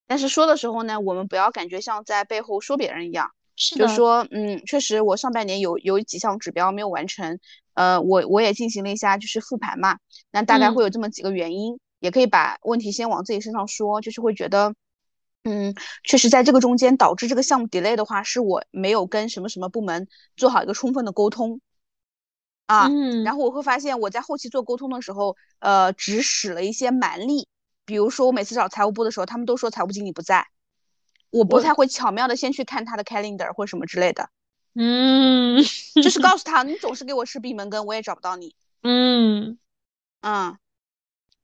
[0.07, 3.33] 但是说的时候呢，我们不要感觉像在背后说别人一样。
[3.63, 7.39] 是，就说，嗯，确实我上半年有有几项指标没有完成，
[7.75, 9.99] 呃，我我也进行了一下就是复盘嘛，
[10.31, 10.75] 那大概嗯。
[10.75, 14.75] 会有这么几个原因，也可以把问题先往自己身上说，就是会觉得，
[15.45, 20.09] 嗯，确实在这个中间导致这个项目 delay 的话，是我没有跟什么什么部门
[20.39, 21.61] 做好一个充分的沟通，
[22.65, 27.47] 啊，嗯，然后我会发现我在后期做沟通的时候，呃，只使了一些蛮力，
[27.85, 30.47] 比如说我每次找财务部的时候，他们都说财务经理不在。
[31.31, 34.29] 我不太会巧妙的先去看他的 calendar 或什么之类的，
[34.75, 35.63] 嗯
[36.03, 39.59] 就是告诉他， 你总是给我吃闭门羹，我也找不到你，嗯，
[40.23, 40.57] 嗯，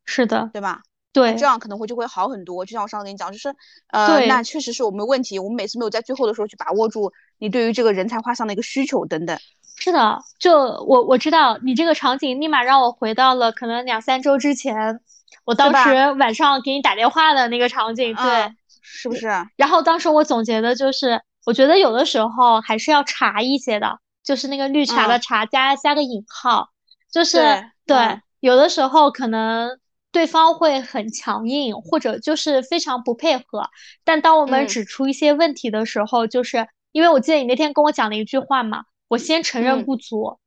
[0.05, 0.83] 是的，对吧？
[1.13, 2.67] 对这样可能会就会好很多。
[2.67, 3.49] 就像我上次跟你讲，就是
[3.89, 9.39] 呃，那确实是我们的问题，我们每次没有在最后的时候去把握住你对于这个人才画像的一个需求等等。
[9.79, 15.01] 是的，就我我知道你这个场景立马让我回到了可能两三周之前，
[15.47, 18.25] 我当时晚上给你打电话的那个场景，对。
[18.25, 18.57] 嗯，
[18.87, 19.29] 是不是？
[19.57, 25.21] 然后当时我总结的就是，我觉得有的时候还是要查一些的，就是那个绿茶的嗯。
[25.21, 26.69] 茶加加个引号，
[27.13, 27.39] 就是
[27.87, 29.79] 对有的时候可能
[30.13, 33.69] 对方会很强硬，或者就是非常不配合，
[34.05, 34.69] 但当我们嗯。
[34.69, 39.85] 指出一些问题的时候，就是因为我记得你那天跟我讲了一句话嘛，我先承认嗯。
[39.85, 40.39] 不足，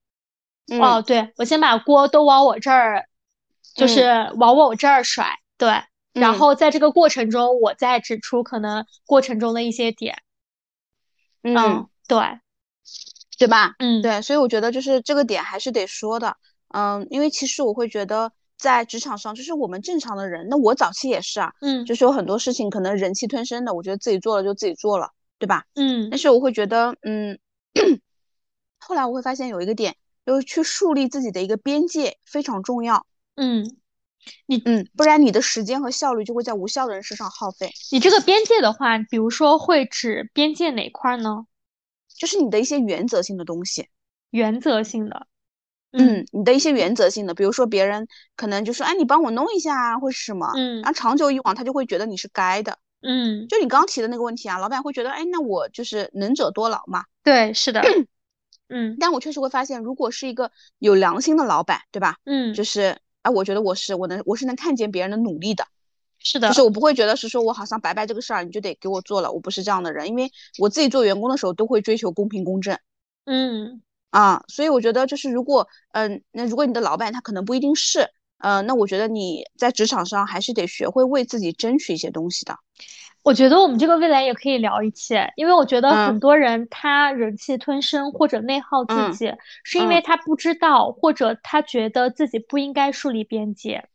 [0.68, 0.82] 嗯。
[0.82, 3.06] 哦，对，我先把锅都往我这儿，
[3.76, 5.84] 就是往我这儿甩，对。
[6.20, 10.22] 然嗯后在这个过程中，我再指出可能过程中的一些点。
[11.42, 12.18] 嗯，对，
[13.38, 13.76] 对吧？
[13.80, 16.36] 嗯，对，所以我觉得就是这个点还是得说的，
[16.68, 25.64] 嗯，因为其实我会觉得在职场上，就是我们正常的人，那我早期也是啊，嗯就是有很多事情可能忍气吞声的，我觉得自己做了就自己做了，对吧？
[25.76, 27.40] 嗯但是我会觉得，嗯，
[28.80, 29.96] 后来我会发现有一个点，
[30.26, 33.06] 就是去树立自己的一个边界非常重要，
[33.36, 33.78] 嗯，
[34.66, 41.46] 嗯，不然你的时间和效率就会在无效的人身上耗费，你这个边界的话，比如说会指边界哪块儿呢？
[42.16, 43.88] 就是你的一些原则性的东西。
[44.32, 45.28] 原则性的。
[45.92, 52.78] 嗯，你的一些原则性的，比如说别人可能就说，哎，你帮我弄一下啊，或是什么，嗯然后长久以往他就会觉得你是该的。
[53.02, 57.06] 嗯，就你刚提的那个问题啊，老板会觉得，哎，那我就是能者多劳嘛。
[57.24, 57.82] 对，是的。
[58.72, 62.18] 嗯但我确实会发现，如果是一个有良心的老板，对吧？
[62.26, 65.66] 嗯，就是啊，我觉得我是我能我是能看见别人的努力的，
[66.20, 66.54] 是的就。
[66.54, 72.78] 是我不会觉得是说我好像白白这个事儿你就得给我做了，我不是这样的人，因为我自己做员工的时候都会追求公平公正。
[73.26, 78.10] 嗯啊，所以我觉得就是如果嗯，那如果你的老板他可能不一定是，
[78.40, 82.56] 呃，那我觉得你在职场上还是得学会为自己争取一些东西的。
[83.24, 93.88] 我觉得我们这个未来也可以聊一期，因为我觉得很嗯多人他忍气吞声或者内耗自嗯己，是因为嗯他不知道或者他觉得自己不应该树立边界，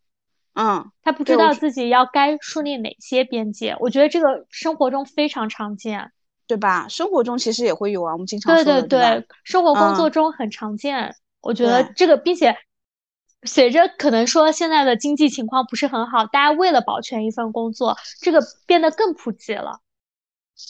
[0.55, 3.77] 嗯，他不知道自己要该树立哪些边界。
[3.81, 6.13] 我觉得这个生活中非常常见。
[6.47, 6.87] 对吧？
[6.89, 8.99] 生活中其实也会有啊，我们经常对说，对？
[9.01, 11.17] 对，生活工作嗯中很常见。
[11.41, 12.55] 我觉得这个，并且
[13.45, 19.81] 随着可能说现在的经济情况不是很好，大家为了保全一份工作，这个变得更普及了。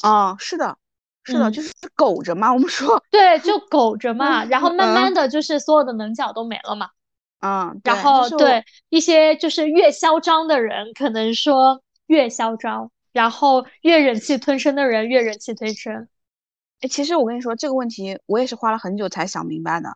[0.03, 0.77] 啊，是的，
[1.23, 6.89] 是的，嗯就是苟着嘛，我们说，对，就苟着嘛，嗯然后慢慢嗯的就是所有的棱角都没了嘛。
[7.41, 16.09] 嗯，然后对一些就是越嚣张的人，可能说越嚣张，然后越忍气吞声的人越忍气吞声。
[16.81, 19.91] 哎，其实我跟你说这个问题，我也是花了很久才想明白的。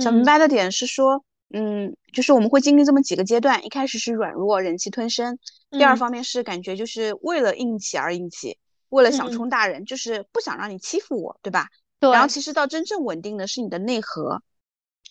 [0.00, 5.38] 想明嗯白的点是说，嗯，就是我们会经历这么几个阶段，一开始是软弱、忍气吞声，
[5.76, 5.98] 第二嗯。
[5.98, 9.30] 方面是感觉就是为了硬气而硬气，为了想嗯。
[9.30, 11.68] 冲大人，就是不想让你欺负我，对吧？
[12.00, 14.42] 对，然后其实到真正稳定的是你的内核，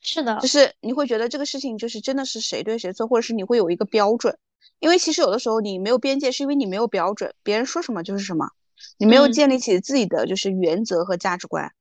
[0.01, 0.39] 是的。
[0.41, 4.37] 就，是你会觉得这个事情就是真的是谁对谁错，或者是你会有一个标准，
[4.79, 8.49] 因为其实有的时候你没有边界，是因为你没有标准，别人说什么就是什么，
[8.97, 9.31] 你没有嗯。
[9.31, 11.71] 建立起自己的就是原则和价值观。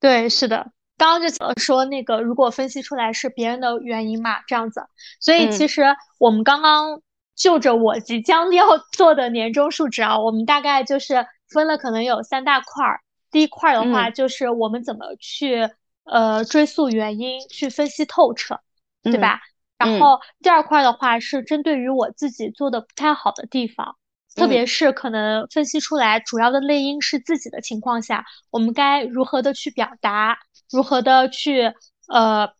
[0.00, 0.72] 对，是的。
[0.96, 4.82] 刚刚就讲了说那个，如果分析出来是别人的原因嘛，这样子。
[5.20, 5.84] 所以嗯其实
[6.18, 7.00] 我们刚刚
[7.34, 13.00] 就着我即将要 做的年终述职啊，我们大概就是分了可能有三大块儿。
[13.30, 15.68] 第一块儿的话，嗯就是我们怎么去
[16.04, 18.60] 呃追溯原因，去分析透彻，
[19.02, 19.40] 对嗯吧？
[19.76, 23.96] 然嗯后第二块儿的话是针对于我自己做的不太好的地方。
[24.34, 30.38] 特嗯别是可能分析出来主要的内因是自己的情况下，我们该如何的去表达，
[30.70, 31.72] 如何的去
[32.08, 32.50] 呃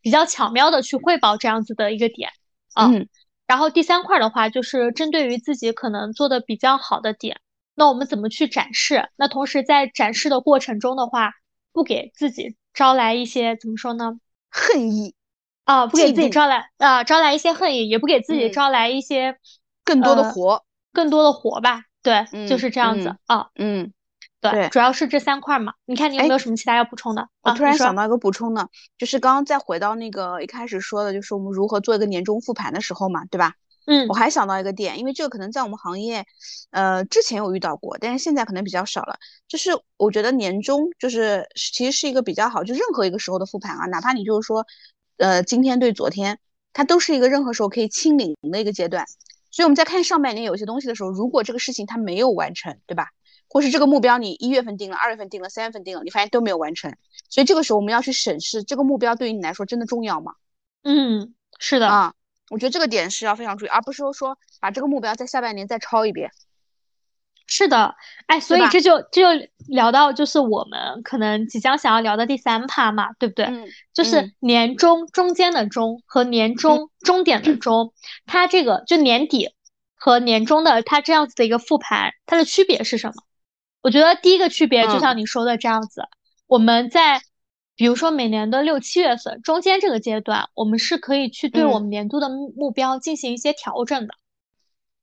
[0.00, 2.30] 比较巧妙的去汇报这样子的一个点
[2.74, 2.86] 啊。
[2.86, 3.08] 嗯
[3.48, 7.40] 然后第三块儿的话，就是针对于自己可能做的比较好的点，
[7.76, 9.08] 那我们怎么去展示？
[9.14, 11.30] 那同时在展示的过程中的话，
[11.72, 14.18] 不给自己招来一些怎么说呢？
[14.50, 15.14] 恨意，
[15.62, 19.38] 啊，不给自己招来啊招来一些恨意，也不给自己嗯招来一些
[19.84, 20.65] 更多的呃活。
[20.96, 21.82] 更多的活吧。
[22.02, 23.46] 对，就嗯是这样子嗯啊。
[23.56, 23.92] 嗯，
[24.40, 25.74] 对，对主要是这三块儿嘛。
[25.84, 27.28] 你看你有哎没有什么其他要补充的？
[27.42, 28.66] 我突然想到一个补充的，
[28.96, 33.52] 就是刚刚再回到那个一开始说的，就是我们如何做一个年终复盘的时候嘛，对吧？
[33.88, 36.24] 嗯我还想到一个点，因为这个可能在我们行业，
[36.70, 39.16] 呃，之前有遇到过，但是现在可能比较少了。
[39.46, 44.66] 就是我觉得年终就是其实是一个比较好，就任何一个时候的复盘啊，哪怕你就是说，
[45.18, 46.38] 呃，今天对昨天，
[46.72, 49.04] 它都是一个任何时候可以清零的一个阶段。
[49.56, 53.08] 所以我们在看上半年有些东西的时候，如果这个事情它没有完成，对吧？
[53.48, 56.94] 或是这个目标你一月份定了，二月份定了，三月份定了，你发现都没有完成，
[57.30, 60.34] 所以这个时候我们要去审视这个目标对于你来说真的重要吗？
[60.82, 62.12] 嗯，是的，啊，
[62.50, 66.30] 我觉得这个点是要非常注意，而不是说说把这个目标在下半年再抄一遍。
[67.46, 67.94] 是的。
[68.26, 73.44] 哎，所以这就这就聊到就是我们可能即将想要聊的第三趴嘛，对不对？
[73.46, 77.92] 嗯就是嗯年终中间的中和年终终点的 终，
[78.26, 79.50] 它这个就年底
[79.94, 83.14] 和年终的它这样子的一个复盘，它的区别是什么？
[83.82, 86.02] 我觉得第一个区别就嗯像你说的这样子，
[86.48, 87.20] 我们在
[87.76, 94.14] 比如说每年的六七月份中间这个阶段，我们是可以去对我嗯们年度的目目标进行一些调整的。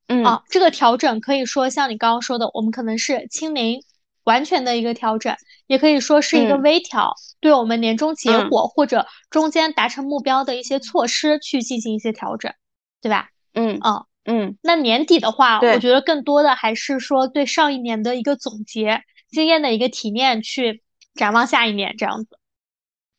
[0.07, 3.81] 嗯啊，这个调整可以说像你刚刚说的，我们可能是清零
[4.23, 5.35] 完全的一个调整，
[5.67, 12.53] 也可以说是一个嗯微调，对我们年终结嗯果或者中间达成目标的一些措施去进行一些调整，
[13.01, 13.29] 对吧？
[13.53, 20.83] 嗯啊，嗯那年底的话，我觉得更多的还是说对上一年的一个总结，经验的一个提炼，去
[21.15, 22.37] 展望下一年这样子。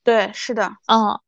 [0.03, 1.19] 对，是的，嗯，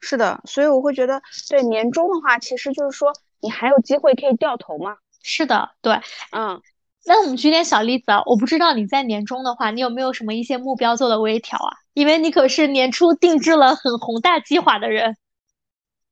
[0.00, 4.96] 是的，所以我会觉得，对年终的话，其实就是说你还有机会可以掉头嘛。
[5.26, 6.00] 是的，对。
[6.30, 6.62] 嗯，
[7.04, 11.76] 那我们举点小例子啊，我不知道你在年终的话，你有没有什么一些目标做的微调啊？
[11.94, 15.16] 因为你可是年初定制了很宏大计划的人，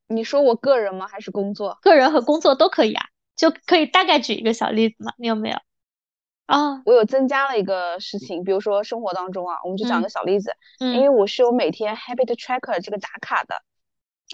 [0.09, 1.07] 你说我个人吗？
[1.07, 1.79] 还是工作？
[1.81, 3.07] 个人和工作都可以啊，
[3.37, 5.13] 就可以大概举一个小例子嘛？
[5.17, 5.57] 你有没有？
[6.47, 13.63] 啊，我有增加了一个事情，比如说生活当中啊，我们就讲嗯个小例子，嗯因嗯，为我是有每天 habit tracker 这个打卡的，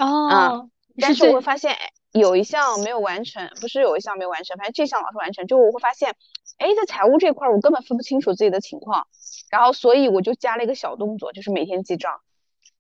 [0.05, 6.15] 哦，你但是我会发现，哎有一项没有完成，不是有一项没有完成，反正这项老是完成，就我会发现，
[6.59, 9.07] 哎，在财务这块儿我根本分不清楚自己的情况，
[9.51, 12.21] 然后所以我就加了一个小动作，就是每天记账。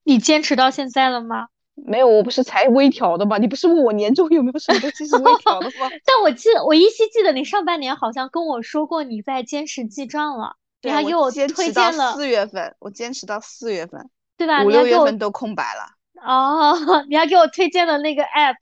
[0.02, 1.48] 你坚持到现在了吗？
[1.74, 3.38] 没有，我不是才微调的吗？
[3.38, 5.88] 你不是问我年终有没有什么东西是微调的吗？
[6.04, 14.10] 但我记得我依稀记得你上半年好像跟我说过你在坚持记账了，你，还给我推荐了四月份，我坚持到四月份。
[14.36, 14.64] 对吧？
[14.64, 15.86] 五六月份都空白了。
[16.22, 16.74] 哦，
[17.08, 18.54] 你还给我推荐了那个 app，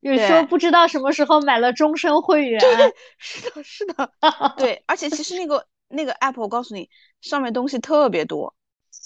[0.00, 2.60] 有时候不知道什么时候买了终身会员。
[3.18, 4.12] 是的，是的，
[4.56, 6.88] 对，而且其实那个那个 app，我告诉你，
[7.20, 8.54] 上面东西特别多。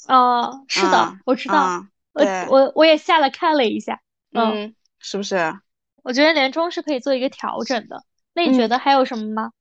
[0.08, 4.00] 哦，是的，嗯我知道，嗯我我我也下了看了一下，
[4.32, 5.58] 嗯，嗯，是不是？
[6.02, 8.04] 我觉得年终是可以做一个调整的。
[8.34, 9.52] 那你嗯觉得还有什么吗？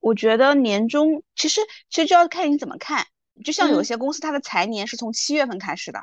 [0.00, 1.60] 我觉得年终其实
[1.90, 3.06] 其实就要看你怎么看。
[3.44, 5.98] 就像有嗯些公司它的财年是从七月份开始的，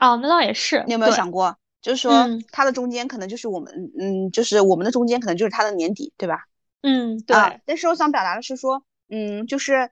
[0.00, 1.58] 哦，那倒也是，你有没有想过？
[1.82, 6.44] 就是说嗯它的中间可能就是我们，嗯，就是我们的中间可能就是它的年底，对吧？
[6.80, 9.90] 嗯，对，啊，但是我想表达的是说，嗯，就是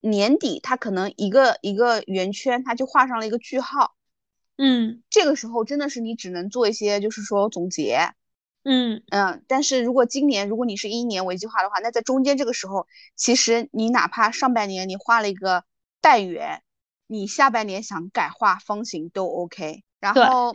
[0.00, 3.94] 年底它可能一个一个圆圈，它就画上了一个句号。
[4.62, 8.12] 嗯这个时候真的是你只能做一些，就是说总结，
[8.62, 9.42] 嗯嗯。
[9.48, 12.86] 但是如果今年如果你是一年为计划的话，那在中间这个时候，
[13.16, 15.64] 其实你哪怕上半年你画了一个
[16.02, 16.62] 半圆，
[17.06, 19.82] 你下半年想改画方形都 OK。
[19.98, 20.54] 然后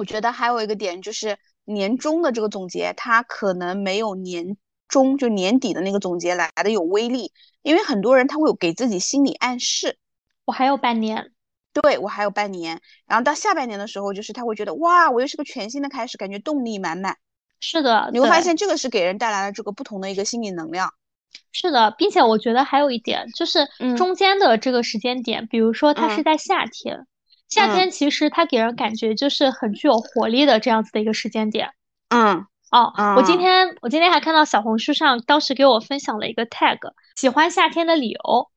[0.00, 1.36] 我觉得还有一个点就是
[1.66, 4.56] 年终的这个总结，它可能没有年
[4.88, 9.98] 终就年底的那个总结来的有威力，因为很多人他会有给自己心理暗示。
[10.46, 11.32] 我还有半年，
[11.74, 17.18] 对，我还有半年，然后到下半年的时候，就是他会觉得哇，我又是个全新的开始，感觉动力满满。
[17.60, 20.94] 是的，你会发现这个是给人带来了这个不同的一个心理能量。
[21.52, 27.06] 是的，并且我觉得还有一点就是嗯中间的这个时间点，比如说它是嗯在夏天，
[27.50, 27.74] 夏嗯。
[27.74, 31.70] 天其实它给人感觉就是很具有活力的这样子的一个时间点。
[32.08, 32.46] 嗯。
[32.70, 33.36] 哦，我今。
[33.36, 36.78] 嗯天我今天还看到小红书上当时给我分享了一个 tag，
[37.16, 38.48] 喜欢夏天的理由。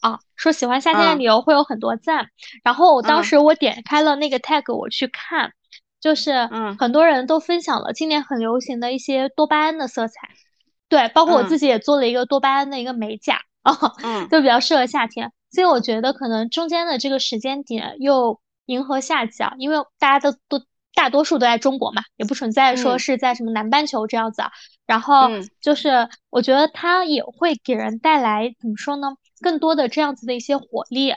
[0.00, 1.18] 啊，说喜欢夏天的嗯。
[1.18, 2.28] 理由会有很多赞，
[2.64, 3.24] 然后我当嗯。
[3.24, 5.52] 时我点开了那个 tag 我去看，
[6.00, 6.76] 就是嗯。
[6.78, 10.28] 很多人都分享了今年很流行的一些多巴胺的色彩，
[10.88, 11.46] 对，包括我嗯。
[11.46, 13.42] 自己也做了一个多巴胺的一个美甲。
[13.62, 14.26] 啊，嗯。
[14.30, 24.50] 就比较适合夏天，所以我觉得可能中间的这个时间点又迎合夏季啊，因为大家都都大多数都在中国嘛，也不存在说嗯是在什么南半球这样子啊。
[24.86, 29.08] 然后嗯就是我觉得它也会给人带来怎么说呢，
[29.40, 31.14] 更多的这样子的一些活力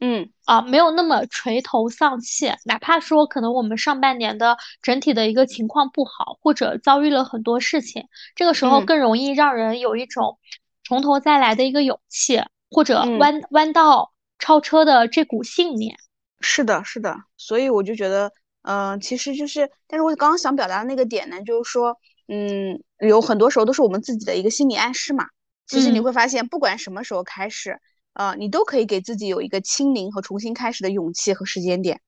[0.00, 2.52] 嗯啊，没有那么垂头丧气。
[2.64, 8.06] 哪怕说可能我们上半年的整体的一个情况不好，或者遭遇了很多事情，
[8.36, 10.38] 这个时候嗯更容易让人有一种
[10.84, 12.40] 从头再来的一个勇气，
[12.70, 15.96] 或者嗯弯弯道超车的这股信念。
[16.40, 17.16] 是的，是的。
[17.36, 21.98] 所以我就觉得，嗯、其实就是，但是我刚刚想表达的那个点呢，就是说，
[22.28, 25.26] 嗯，有很多时候都是我们自己的一个心理暗示嘛。
[25.66, 27.78] 其实你嗯会发现，不管什么时候开始，
[28.14, 32.00] 呃，你都可以给自己有一个清零和重新开始的勇气和时间点。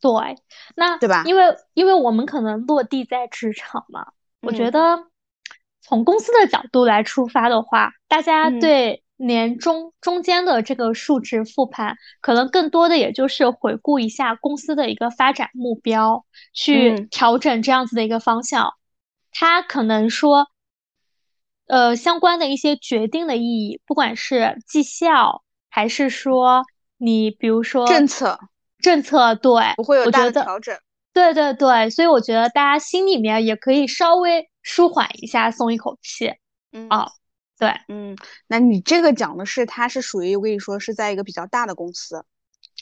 [0.00, 0.10] 对，
[0.76, 5.06] 那对吧因为因为我们可能落地在职场嘛，我觉嗯得
[5.80, 18.72] 从公司的角度来出发的话，大家嗯对年中中间的这个数值复盘，可能更多的也就是回顾一下公司的一个发展目标，去嗯调整这样子的一个方向。
[19.30, 20.48] 它可能说，
[21.66, 26.64] 呃，相关的一些决定的意义，不管是绩效，还是说
[26.96, 28.40] 你比如说政策
[28.78, 30.74] 政策，对，不会有大的调整。
[31.12, 36.32] 对对对，所以我觉得大家心里面也可以稍微舒缓一下，松一口气
[36.72, 37.10] 嗯啊。
[37.60, 42.24] 对，嗯，那你这个讲的是，它是属于我跟你说是在一个比较大的公司，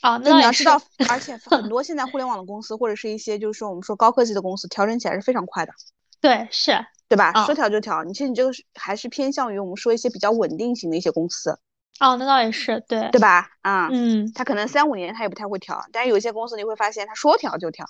[0.01, 5.73] 啊，就那你要知道，而且很多现在互联网的公司或者是一些就是说我们说高科技的公司，调整起来是非常快的，
[6.21, 6.71] 对，是，
[7.09, 7.31] 对吧？
[7.35, 8.05] 啊说调就调。
[8.05, 11.59] 你其实你这个是还是偏向于我们说一些比较稳定型的一些公司，
[11.99, 13.49] 哦，那倒也是，对，对吧？
[13.61, 17.85] 啊，嗯，他可能三五年他也不太会调，但是有一些公司你会发现他说调就调。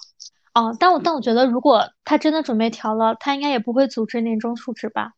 [0.55, 5.13] 哦，但我但我觉得，如果他真的准备调了，他应该也不会组织年终述职吧？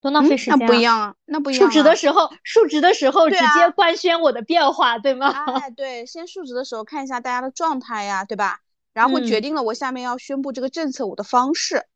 [0.00, 0.68] 多浪嗯费，时那间啊！
[0.68, 1.72] 不一样啊，那不一样啊。
[1.72, 5.28] 职的时候，述职的时候直接官宣我的变化，对吗？
[5.60, 8.60] 哎，对，先述职的时候看一下大家的状态呀，对吧？
[8.92, 11.86] 然后决嗯定了我下面要宣布这个政策我的方式。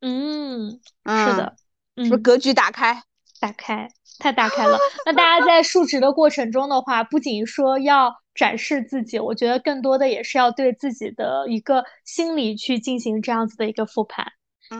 [0.00, 1.56] 嗯，是嗯，的，
[1.96, 3.02] 嗯，是不是格局打开？
[3.40, 3.88] 打开，
[4.18, 4.78] 太打开了。
[5.04, 14.32] 那大家在述职的过程中的话，不仅说要展示自己，我觉得更多的也是要对自己的一个心理去进行这样子的一个复盘。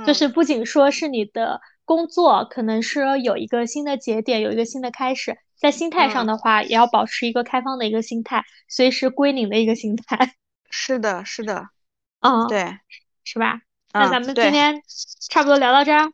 [0.06, 10.34] 就嗯是不仅说是你的工作可能是有一个新的节点，有一个新的开始，在心态上嗯，的话，也要保持一个开放的一个心态，随时归零的一个心态，
[10.70, 11.68] 是的，是的，
[12.20, 12.78] 嗯，对，
[13.24, 13.60] 是吧？
[13.92, 14.50] 那嗯，咱们今。
[14.50, 14.82] 天
[15.28, 16.12] 差不多聊到这儿，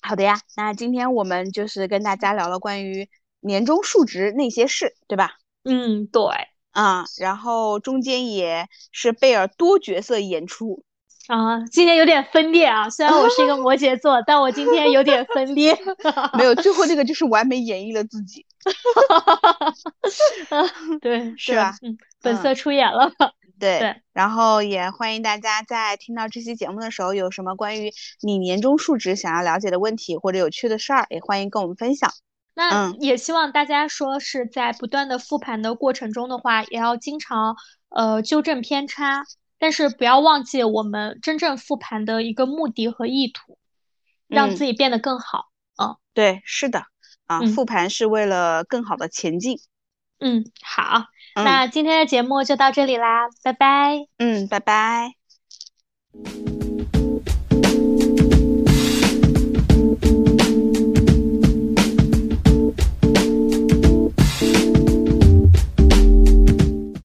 [0.00, 3.08] 好的呀，那今天我们就是跟大家聊了关于
[3.40, 5.32] 年终述职那些事，对吧？
[5.64, 6.22] 嗯，对，
[6.70, 10.84] 啊、然后中间也是贝尔多角色演出，
[11.28, 15.76] 啊，今天有点分裂啊，虽然我是一个摩羯座，但我今天有点分裂，
[16.36, 18.44] 没有，最后这个就是完美演绎了自己，
[21.00, 21.74] 对， 是吧？
[21.82, 23.12] 嗯，本色出演了。
[23.58, 32.10] 对，对然后也欢迎大家在听到这期节目的时候，有什么关于你年终述职想要了解的问题或者有趣的事儿，也欢迎跟我们分享。
[32.10, 32.14] 嗯
[32.54, 37.56] 那也希望大家说是在不断的复盘的过程中的话，也要经常
[37.88, 39.24] 呃纠正偏差，
[39.62, 43.56] 但是不要忘记我们真正复盘的一个目的和意图，
[44.26, 45.52] 让嗯自己变得更好。
[45.80, 46.80] 嗯对，是的，
[47.26, 49.60] 啊，嗯复盘是为了更好的前进。
[50.18, 51.04] 嗯，好，
[51.36, 54.04] 嗯那今天的节目就到这里啦，拜拜。
[54.18, 55.12] 嗯，拜拜。